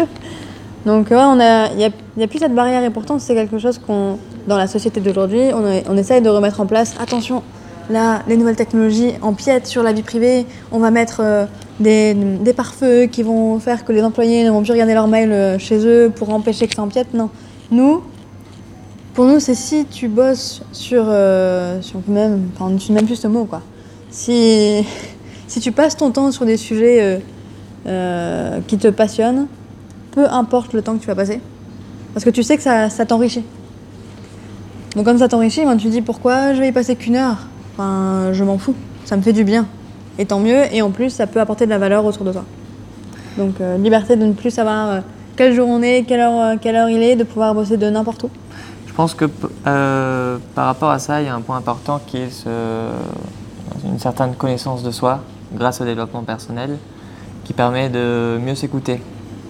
[0.00, 0.06] Ouais.
[0.86, 3.18] donc ouais, on a, il n'y a, il y a plus cette barrière et pourtant
[3.18, 6.94] c'est quelque chose qu'on, dans la société d'aujourd'hui, on, essaye de remettre en place.
[7.00, 7.42] Attention,
[7.90, 10.46] là, les nouvelles technologies empiètent sur la vie privée.
[10.72, 11.46] On va mettre euh,
[11.80, 15.32] des, des pare-feux qui vont faire que les employés ne vont plus regarder leurs mails
[15.32, 17.14] euh, chez eux pour empêcher que ça empiète.
[17.14, 17.30] Non,
[17.70, 18.02] nous,
[19.14, 23.28] pour nous, c'est si tu bosses sur, euh, même, enfin, on n'utilise même plus ce
[23.28, 23.62] mot quoi.
[25.48, 27.18] Si, tu passes ton temps sur des sujets euh,
[27.86, 29.48] euh, qui te passionnent,
[30.12, 31.40] peu importe le temps que tu vas passer,
[32.14, 33.44] parce que tu sais que ça, t'enrichit.
[34.96, 37.36] Donc comme ça t'enrichit, ben, tu dis pourquoi je vais y passer qu'une heure?
[37.74, 39.66] Enfin, je m'en fous, ça me fait du bien.
[40.18, 42.44] Et tant mieux, et en plus, ça peut apporter de la valeur autour de toi.
[43.36, 45.02] Donc liberté de ne plus savoir
[45.36, 48.24] quel jour on est, quelle heure, quelle heure il est, de pouvoir bosser de n'importe
[48.24, 48.30] où.
[48.92, 49.24] Je pense que
[49.66, 52.90] euh, par rapport à ça, il y a un point important qui est ce-
[53.86, 55.20] une certaine connaissance de soi
[55.54, 56.76] grâce au développement personnel
[57.44, 59.02] qui permet de mieux s'écouter.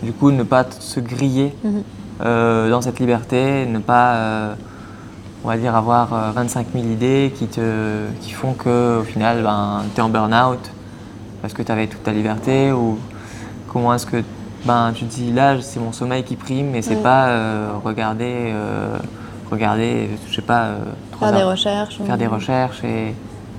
[0.03, 1.82] Du coup, ne pas se griller Mhm.
[2.24, 4.55] euh, dans cette liberté, ne pas, euh,
[5.45, 9.43] on va dire, avoir euh, 25 000 idées qui, te, qui font que au final,
[9.43, 10.61] ben, tu es en burn-out
[11.40, 12.97] parce que tu avais toute ta liberté ou
[13.72, 14.22] comment est-ce que
[14.64, 17.03] ben, tu te dis là, c'est mon sommeil qui prime, mais c'est Ouais.
[17.03, 18.53] pas euh, regarder,
[19.53, 20.78] regarder, je sais pas, euh,
[21.12, 22.00] trois Faire des recherches.
[22.00, 23.14] ou- faire des recherches et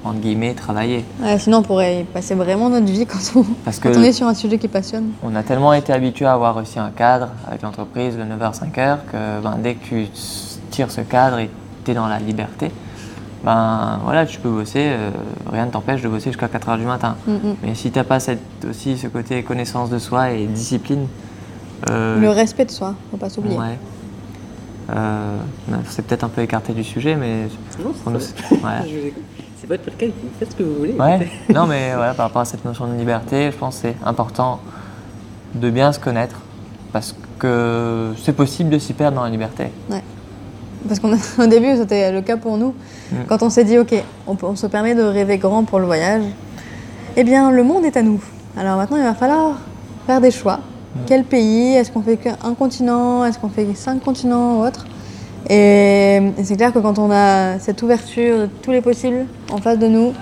[0.06, 1.06] entre guillemets travailler.
[1.22, 4.04] Ouais, sinon, on pourrait y passer vraiment notre vie quand on, Parce que quand on
[4.04, 5.12] est sur un sujet qui passionne.
[5.24, 9.42] on a tellement été habitué à avoir aussi un cadre avec l'entreprise de 9h-5h que
[9.42, 10.08] ben, dès que tu
[10.72, 11.50] tires ce cadre et
[11.86, 12.70] tu es dans la liberté,
[13.46, 15.10] ben voilà, tu peux bosser, euh,
[15.52, 17.16] rien ne t'empêche de bosser jusqu'à 4h du matin.
[17.28, 17.56] Mm, mm.
[17.64, 18.40] Mais si tu n'as pas cette,
[18.70, 21.08] aussi ce côté connaissance de soi et discipline,
[21.90, 23.58] euh, Le respect de soi, faut pas s'oublier.
[23.58, 23.78] ouais.
[24.90, 25.38] Euh,
[25.90, 27.48] c'est peut-être un peu écarté du sujet, mais
[27.84, 29.14] Non, nous, c'est ouais.
[29.68, 30.92] Votre podcast, vous faites ce que vous voulez.
[30.94, 33.96] Ouais, non mais voilà, par rapport à cette notion de liberté, je pense que c'est
[34.06, 34.60] important
[35.56, 36.36] de bien se connaître
[36.92, 39.68] parce que c'est possible de s'y perdre dans la liberté.
[40.86, 42.76] Parce qu'au début, c'était le cas pour nous.
[43.14, 43.16] Mm.
[43.30, 43.96] Quand on s'est dit, OK,
[44.28, 46.24] on, peut- on se permet de rêver grand pour le voyage,
[47.16, 48.22] eh bien, le monde est à nous.
[48.58, 49.56] Alors maintenant, il va falloir
[50.08, 50.60] faire des choix.
[51.08, 53.26] Quel pays Est-ce qu'on fait qu'un continent?
[53.26, 54.86] Est-ce qu'on fait cinq continents ou autre?
[55.50, 59.80] Et, c'est clair que quand on a cette ouverture de tous les possibles en face
[59.80, 60.14] de nous,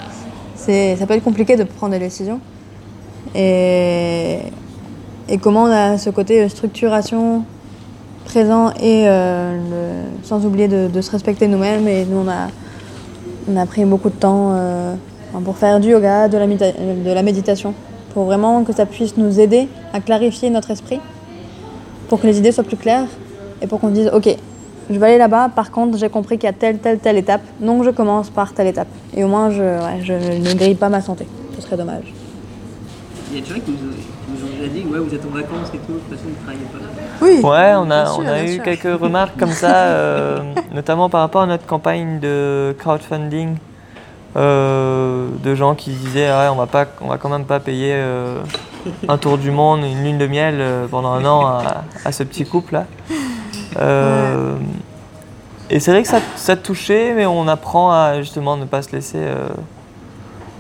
[0.55, 2.39] ça peut être compliqué de prendre des décisions.
[3.35, 4.39] Et,
[5.41, 7.43] comment on a ce côté structuration
[8.25, 11.87] présent et euh, sans oublier de, se respecter nous-mêmes.
[11.87, 12.25] Et nous,
[13.49, 14.95] on a, pris beaucoup de temps euh,
[15.43, 16.37] pour faire du yoga, de
[17.13, 17.73] la méditation,
[18.13, 20.99] pour vraiment que ça puisse nous aider à clarifier notre esprit,
[22.09, 23.07] pour que les idées soient plus claires
[23.61, 24.29] et pour qu'on dise ok,
[24.89, 25.49] je vais aller là-bas.
[25.55, 28.53] Par contre, j'ai compris qu'il y a telle, telle, telle étape, donc je commence par
[28.53, 28.87] telle étape.
[29.15, 31.25] Et au moins, je, ouais, je ne grille pas ma santé.
[31.55, 32.13] Ce serait dommage.
[33.31, 35.69] Il y a des gens qui nous, ont- déjà dit ouais, vous êtes en vacances
[35.73, 37.25] et tout, de toute façon, vous ne travaillez pas.
[37.25, 37.39] Oui.
[37.43, 38.63] Ouais, on a, Bien sûr, on a bien eu sûr.
[38.63, 40.39] quelques remarques comme ça, euh,
[40.73, 43.55] notamment par rapport à notre campagne de crowdfunding,
[44.37, 47.93] euh, de gens qui disaient ouais, on va pas, on va quand même pas payer
[47.93, 48.41] euh,
[49.07, 52.23] un tour du monde, une lune de miel euh, pendant un an à, à ce
[52.23, 52.85] petit couple là.
[55.69, 58.91] Et c'est vrai que ça, ça touchait, mais on apprend à justement ne pas se
[58.91, 59.25] laisser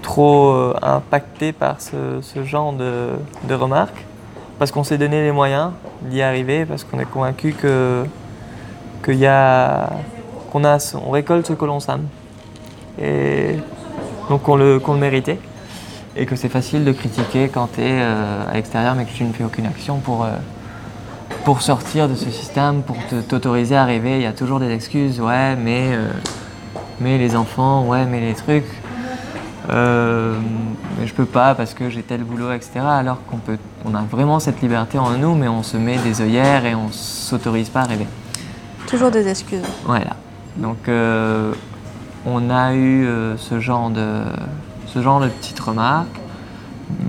[0.01, 3.09] trop impacter par ce, ce genre de,
[3.43, 4.05] de remarques.
[4.57, 5.71] Parce qu'on s'est donné les moyens
[6.03, 8.05] d'y arriver, parce qu'on est convaincu que
[9.03, 9.89] qu'il y a
[10.51, 12.07] qu'on a on récolte ce que l'on sème
[12.99, 13.57] et
[14.29, 15.39] donc qu'on le méritait
[16.15, 19.33] et que c'est facile de critiquer quand tu es à l'extérieur mais que tu ne
[19.33, 20.29] fais aucune action pour euh,
[21.43, 25.19] pour sortir de ce système, pour t'autoriser à rêver, il y a toujours des excuses,
[25.19, 26.07] ouais, mais, euh,
[26.99, 28.65] mais les enfants, ouais, mais les trucs.
[29.69, 30.37] Euh,
[30.99, 32.79] mais je peux pas parce que j'ai tel boulot, etc.
[32.79, 36.21] Alors qu'on peut, on a vraiment cette liberté en nous, mais on se met des
[36.21, 38.07] œillères et on s'autorise pas à rêver.
[38.87, 39.63] Toujours des excuses.
[39.85, 40.15] Voilà.
[40.57, 41.53] Donc euh,
[42.25, 44.23] on a eu euh, ce genre de
[44.87, 46.07] ce genre de petites remarques.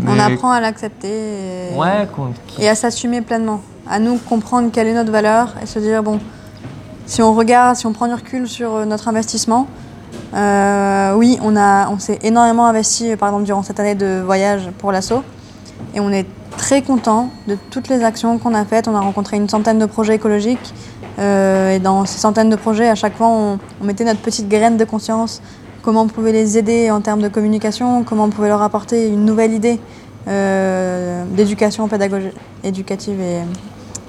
[0.06, 2.06] On apprend à l'accepter et, Ouais,
[2.68, 3.60] à s'assumer pleinement.
[3.88, 6.20] À nous comprendre quelle est notre valeur et se dire bon,
[7.06, 9.66] si on regarde, si on prend du recul sur euh, notre investissement,
[10.34, 14.70] euh, oui, on, a, on s'est énormément investi par exemple durant cette année de voyage
[14.78, 15.22] pour l'assaut
[15.94, 18.88] et on est très content de toutes les actions qu'on a faites.
[18.88, 20.72] On a rencontré une centaine de projets écologiques
[21.18, 24.48] euh, et dans ces centaines de projets, à chaque fois, on, on mettait notre petite
[24.48, 25.40] graine de conscience.
[25.82, 29.24] Comment on pouvait les aider en termes de communication, comment on pouvait leur apporter une
[29.24, 29.80] nouvelle idée
[30.28, 33.40] euh, d'éducation pédagogique, éducative et,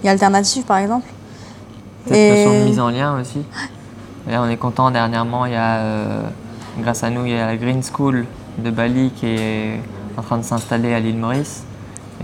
[0.03, 1.07] et alternative, par exemple.
[2.05, 3.39] Cette Et- notion de mise en lien aussi.
[4.29, 4.91] Là, on est content.
[4.91, 6.21] Dernièrement, il y a, euh,
[6.79, 8.25] grâce à nous, il y a la Green School
[8.59, 9.79] de Bali qui est
[10.15, 11.63] en train de s'installer à l'île Maurice.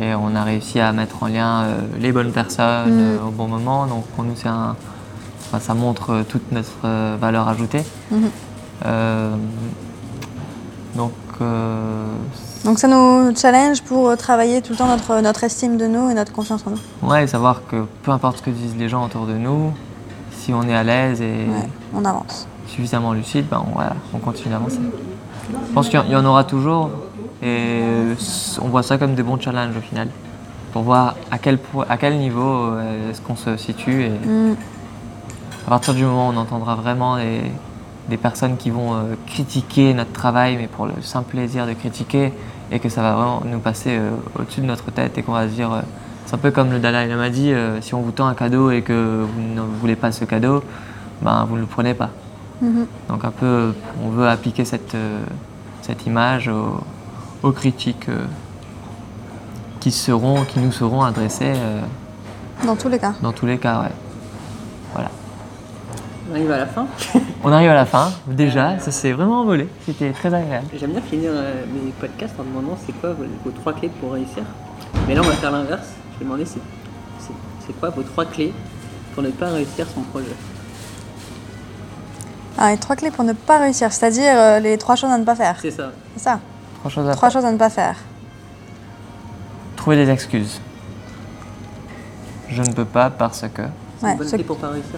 [0.02, 3.00] Et on a réussi à mettre en lien euh, les bonnes personnes Mm.
[3.00, 3.86] euh, au bon moment.
[3.86, 4.76] Donc pour nous, c'est un,
[5.48, 6.88] enfin, ça montre euh, toute notre
[7.18, 7.84] valeur ajoutée.
[8.12, 8.30] Mhm.
[8.86, 9.36] Euh,
[10.96, 11.12] donc,
[12.66, 16.14] Donc ça nous challenge pour travailler tout le temps notre, notre estime de nous et
[16.14, 17.10] notre confiance en nous.
[17.10, 19.72] ouais, savoir que peu importe ce que disent les gens autour de nous,
[20.32, 22.48] si on est à l'aise et Ouais, on avance.
[22.68, 24.80] suffisamment lucide, ben on, voilà, on continue d'avancer.
[25.52, 26.90] Je pense qu'il y en aura toujours
[27.42, 27.82] et
[28.62, 30.10] on voit ça comme des bons challenges au final
[30.74, 32.42] pour voir à quel, point, à quel niveau
[32.74, 34.56] euh, est-ce qu'on se situe et Mm.
[35.66, 37.42] à partir du moment où on entendra vraiment des,
[38.10, 42.34] des personnes qui vont euh, critiquer notre travail mais pour le simple plaisir de critiquer
[42.72, 45.48] et que ça va vraiment nous passer euh, au-dessus de notre tête et qu'on va
[45.48, 45.82] se dire euh,
[46.26, 48.84] c'est un peu comme le Dalai Lama dit si on vous tend un cadeau et
[48.84, 50.62] que vous ne voulez pas ce cadeau
[51.24, 52.10] ben vous ne le prenez pas
[52.62, 52.86] Mhm.
[53.08, 53.74] donc un peu,
[54.04, 54.96] on veut appliquer cette,
[55.82, 56.82] cette image aux,
[57.44, 58.26] aux critiques euh,
[59.80, 61.82] qui, seront, qui nous seront adressées euh,
[62.66, 63.14] Dans tous les cas.
[63.22, 63.82] dans tous les cas.
[63.82, 63.92] ouais.
[64.94, 65.10] Voilà.
[66.30, 66.86] On arrive à la fin.
[67.44, 70.68] On arrive à la fin, déjà, ça s'est vraiment envolé, c'était très agréable.
[70.78, 74.12] J'aime bien finir euh, mes podcasts en demandant c'est quoi vos, vos trois clés pour
[74.12, 74.44] réussir.
[75.08, 75.88] Mais là, on va faire l'inverse.
[76.14, 76.60] Je vais demander c'est,
[77.20, 77.34] c'est,
[77.66, 78.54] c'est quoi vos trois clés
[79.14, 80.36] pour ne pas réussir son projet.
[82.58, 85.24] Ah, et trois clés pour ne pas réussir, c'est-à-dire euh, les trois choses à ne
[85.24, 85.56] pas faire.
[85.62, 85.92] C'est ça.
[86.16, 86.40] C'est ça.
[86.80, 87.96] Trois choses à Trois choses à ne pas faire.
[89.76, 90.60] Trouver des excuses.
[92.50, 93.62] Je ne peux pas parce que.
[94.00, 94.96] C'est Ouais, une bonne ce- clé pour pas réussir.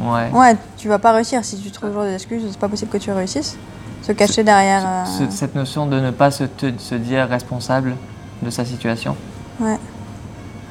[0.00, 0.30] Ouais.
[0.32, 2.42] Ouais, tu vas pas réussir si tu trouves toujours des excuses.
[2.50, 3.56] C'est pas possible que tu réussisses.
[4.02, 4.82] Se cacher derrière.
[4.86, 7.96] euh, Ce- cette notion de ne pas se, te- se dire responsable
[8.42, 9.14] de sa situation.
[9.60, 9.78] Ouais.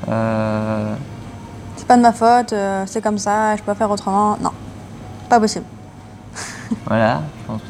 [0.08, 0.96] Euh,
[1.76, 2.54] C'est pas de ma faute.
[2.54, 3.56] euh, c'est comme ça.
[3.56, 4.38] Je peux pas faire autrement.
[4.42, 4.52] Non,
[5.30, 5.66] pas possible.
[6.88, 7.22] Voilà.
[7.42, 7.62] je pense.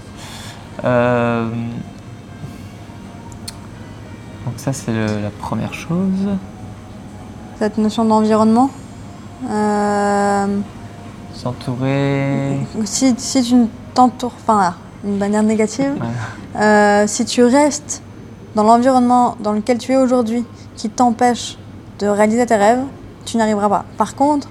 [4.49, 6.27] Donc ça c'est la première chose.
[7.59, 8.71] Cette notion d'environnement.
[9.47, 10.57] Euh,
[11.35, 12.57] S'entourer.
[12.83, 13.55] si, si tu
[13.93, 14.73] t'entoures, enfin, là,
[15.03, 16.61] d'une manière négative, Ouais.
[16.61, 18.01] euh, si tu restes
[18.55, 20.43] dans l'environnement dans lequel tu es aujourd'hui,
[20.75, 21.57] qui t'empêche
[21.99, 22.81] de réaliser tes rêves,
[23.25, 23.85] tu n'y arriveras pas.
[23.99, 24.49] Par contre,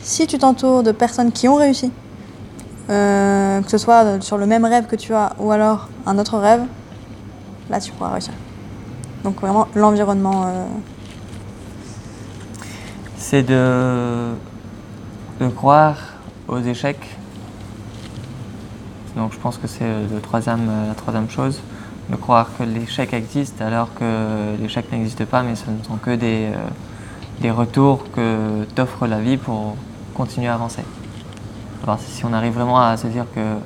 [0.00, 1.92] si tu t'entoures de personnes qui ont réussi,
[2.88, 6.38] euh, que ce soit sur le même rêve que tu as ou alors un autre
[6.38, 6.62] rêve,
[7.68, 8.32] là tu pourras réussir.
[9.24, 10.44] Donc vraiment l'environnement.
[10.46, 10.66] euh,
[13.16, 14.34] C'est de,
[15.56, 15.96] croire
[16.46, 17.16] aux échecs
[19.16, 19.84] Donc je pense que c'est
[20.22, 21.60] troisième, la troisième chose,
[22.10, 26.14] de croire que l'échec existe alors que l'échec n'existe pas, mais ce ne sont que
[26.14, 26.50] des,
[27.40, 29.76] des retours que t'offre la vie pour
[30.14, 30.82] continuer à avancer.
[31.82, 33.56] Alors si on arrive vraiment à se dire que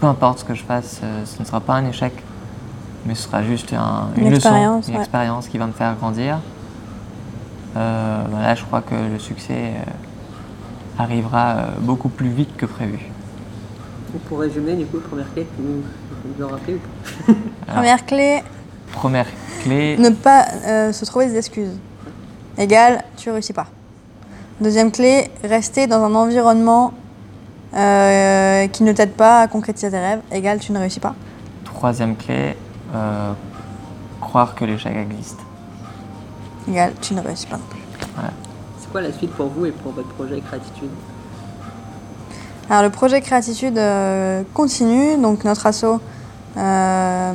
[0.00, 2.12] peu importe ce que je fasse, ce ne sera pas un échec,
[3.08, 3.78] mais ce sera juste une,
[4.22, 5.00] Une leçon, expérience, une ouais.
[5.00, 6.38] expérience qui va me faire grandir.
[7.76, 12.66] Euh, ben là, je crois que le succès euh, arrivera euh, beaucoup plus vite que
[12.66, 12.98] prévu.
[14.14, 15.82] Et Pour résumer, du coup, première clé, vous
[16.36, 17.32] vous en rappelez ou
[17.66, 17.72] pas?
[17.74, 18.42] Première clé,
[18.92, 19.26] Première
[19.62, 21.78] clé, ne pas euh, se trouver des excuses.
[22.58, 23.66] Égal, tu réussis pas.
[24.60, 26.92] Deuxième clé, rester dans un environnement
[27.74, 30.20] euh, qui ne t'aide pas à concrétiser tes rêves.
[30.32, 31.14] Égal, tu ne réussis pas.
[31.64, 32.56] troisième clé,
[32.94, 33.32] euh,
[34.20, 35.38] croire que l'échec existe.
[36.68, 37.80] Égal, tu ne réussis pas non plus.
[38.78, 40.90] C'est quoi la suite pour vous et pour votre projet Gratitude
[42.70, 45.84] Alors le projet Créatitude euh, continue, donc notre asso
[46.56, 47.32] euh,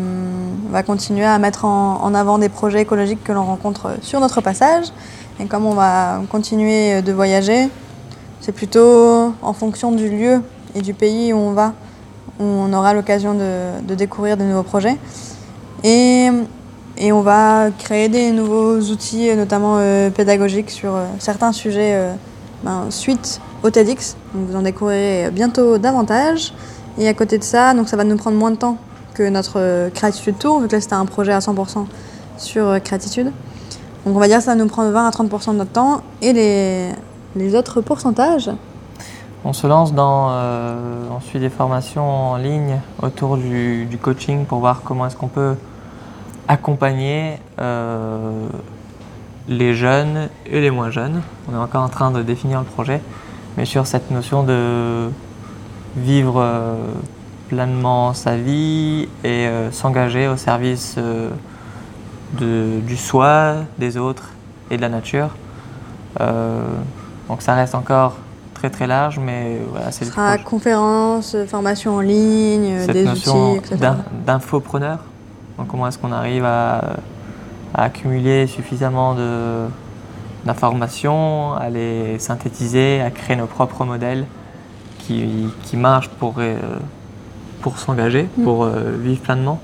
[0.70, 4.42] va continuer à mettre en, en avant des projets écologiques que l'on rencontre sur notre
[4.42, 4.88] passage.
[5.40, 7.70] Et comme on va continuer de voyager,
[8.42, 10.42] c'est plutôt en fonction du lieu
[10.76, 11.74] et du pays où on va,
[12.40, 14.98] où on aura l'occasion de, de découvrir de nouveaux projets.
[15.84, 16.30] Et,
[16.98, 22.14] et on va créer des nouveaux outils, notamment euh, pédagogiques, sur euh, certains sujets euh,
[22.64, 24.16] ben, suite au TEDx.
[24.34, 26.54] Donc vous en découvrirez bientôt davantage.
[26.98, 28.78] Et à côté de ça, donc ça va nous prendre moins de temps
[29.14, 31.86] que notre euh, Créatitude Tour, vu que là c'était un projet à 100%
[32.38, 33.32] sur euh, Créatitude.
[34.06, 36.02] Donc on va dire que ça va nous prendre 20 à 30% de notre temps.
[36.22, 36.90] Et les,
[37.36, 38.52] les autres pourcentages,
[39.46, 40.76] On se lance dans, euh,
[41.12, 45.56] on suit des formations en ligne autour du coaching pour voir comment est-ce qu'on peut
[46.48, 48.48] accompagner euh,
[49.48, 51.22] les jeunes et les moins jeunes.
[51.50, 53.02] On est encore en train de définir le projet,
[53.58, 55.10] mais sur cette notion de
[55.98, 56.76] vivre euh,
[57.50, 60.98] pleinement sa vie et euh, s'engager au service
[62.40, 64.30] de- du soi, des autres
[64.72, 65.30] et de la nature.
[67.30, 68.18] Donc ça reste encore
[68.54, 70.44] très très large, mais voilà, c'est ce le projet.
[70.44, 73.76] conférences, formations en ligne, cette des notion outils, etc.
[73.78, 75.00] d'in- d'infopreneur.
[75.58, 76.98] Donc comment est-ce qu'on arrive à,
[77.74, 79.16] à accumuler suffisamment
[80.46, 84.26] d'informations, à les synthétiser, à créer nos propres modèles
[85.00, 86.58] qui, qui marchent pour, euh,
[87.62, 88.44] pour s'engager, Mm.
[88.44, 89.60] pour euh, vivre pleinement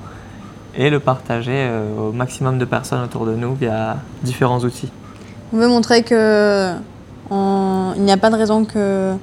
[0.75, 4.91] et le partager euh, au maximum de personnes autour de nous via différents outils.
[5.51, 6.73] On veut montrer que
[7.31, 9.13] on- il n'y a pas de raison que,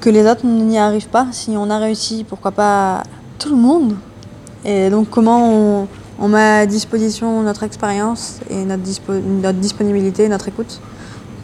[0.00, 1.26] que les autres n'y arrivent pas.
[1.32, 3.02] Si on a réussi, pourquoi pas
[3.38, 3.94] tout le monde
[4.64, 5.88] Et donc comment on,
[6.18, 10.80] on met à disposition notre expérience et notre, dispo- notre disponibilité, notre écoute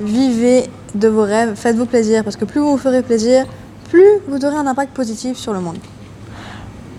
[0.01, 3.45] vivez de vos rêves, faites-vous plaisir parce que plus vous vous ferez plaisir,
[3.89, 5.77] plus vous aurez un impact positif sur le monde.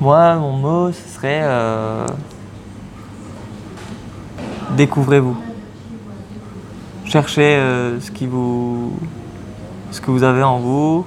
[0.01, 2.07] Moi, mon mot, ce serait euh,
[4.77, 5.37] découvrez-vous.
[7.05, 8.93] Cherchez euh, ce qui vous,
[9.91, 11.07] ce que vous avez en vous.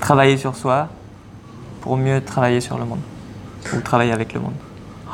[0.00, 0.88] Travaillez sur soi
[1.80, 3.00] pour mieux travailler sur le monde
[3.72, 4.54] ou travailler avec le monde.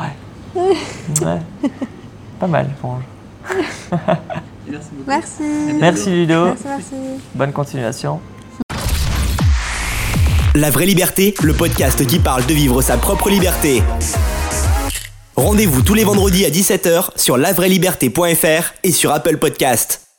[0.00, 0.14] Ouais.
[1.22, 1.70] Ouais.
[2.38, 3.02] Pas mal, Frange.
[4.68, 5.08] Merci beaucoup.
[5.08, 5.42] Merci.
[5.78, 6.44] Merci Ludo.
[6.46, 6.94] Merci, merci.
[7.34, 8.20] Bonne continuation.
[10.54, 13.82] La vraie liberté, le podcast qui parle de vivre sa propre liberté.
[15.36, 20.09] Rendez-vous tous les vendredis à 17h sur lavrailiberté.fr et sur Apple Podcast.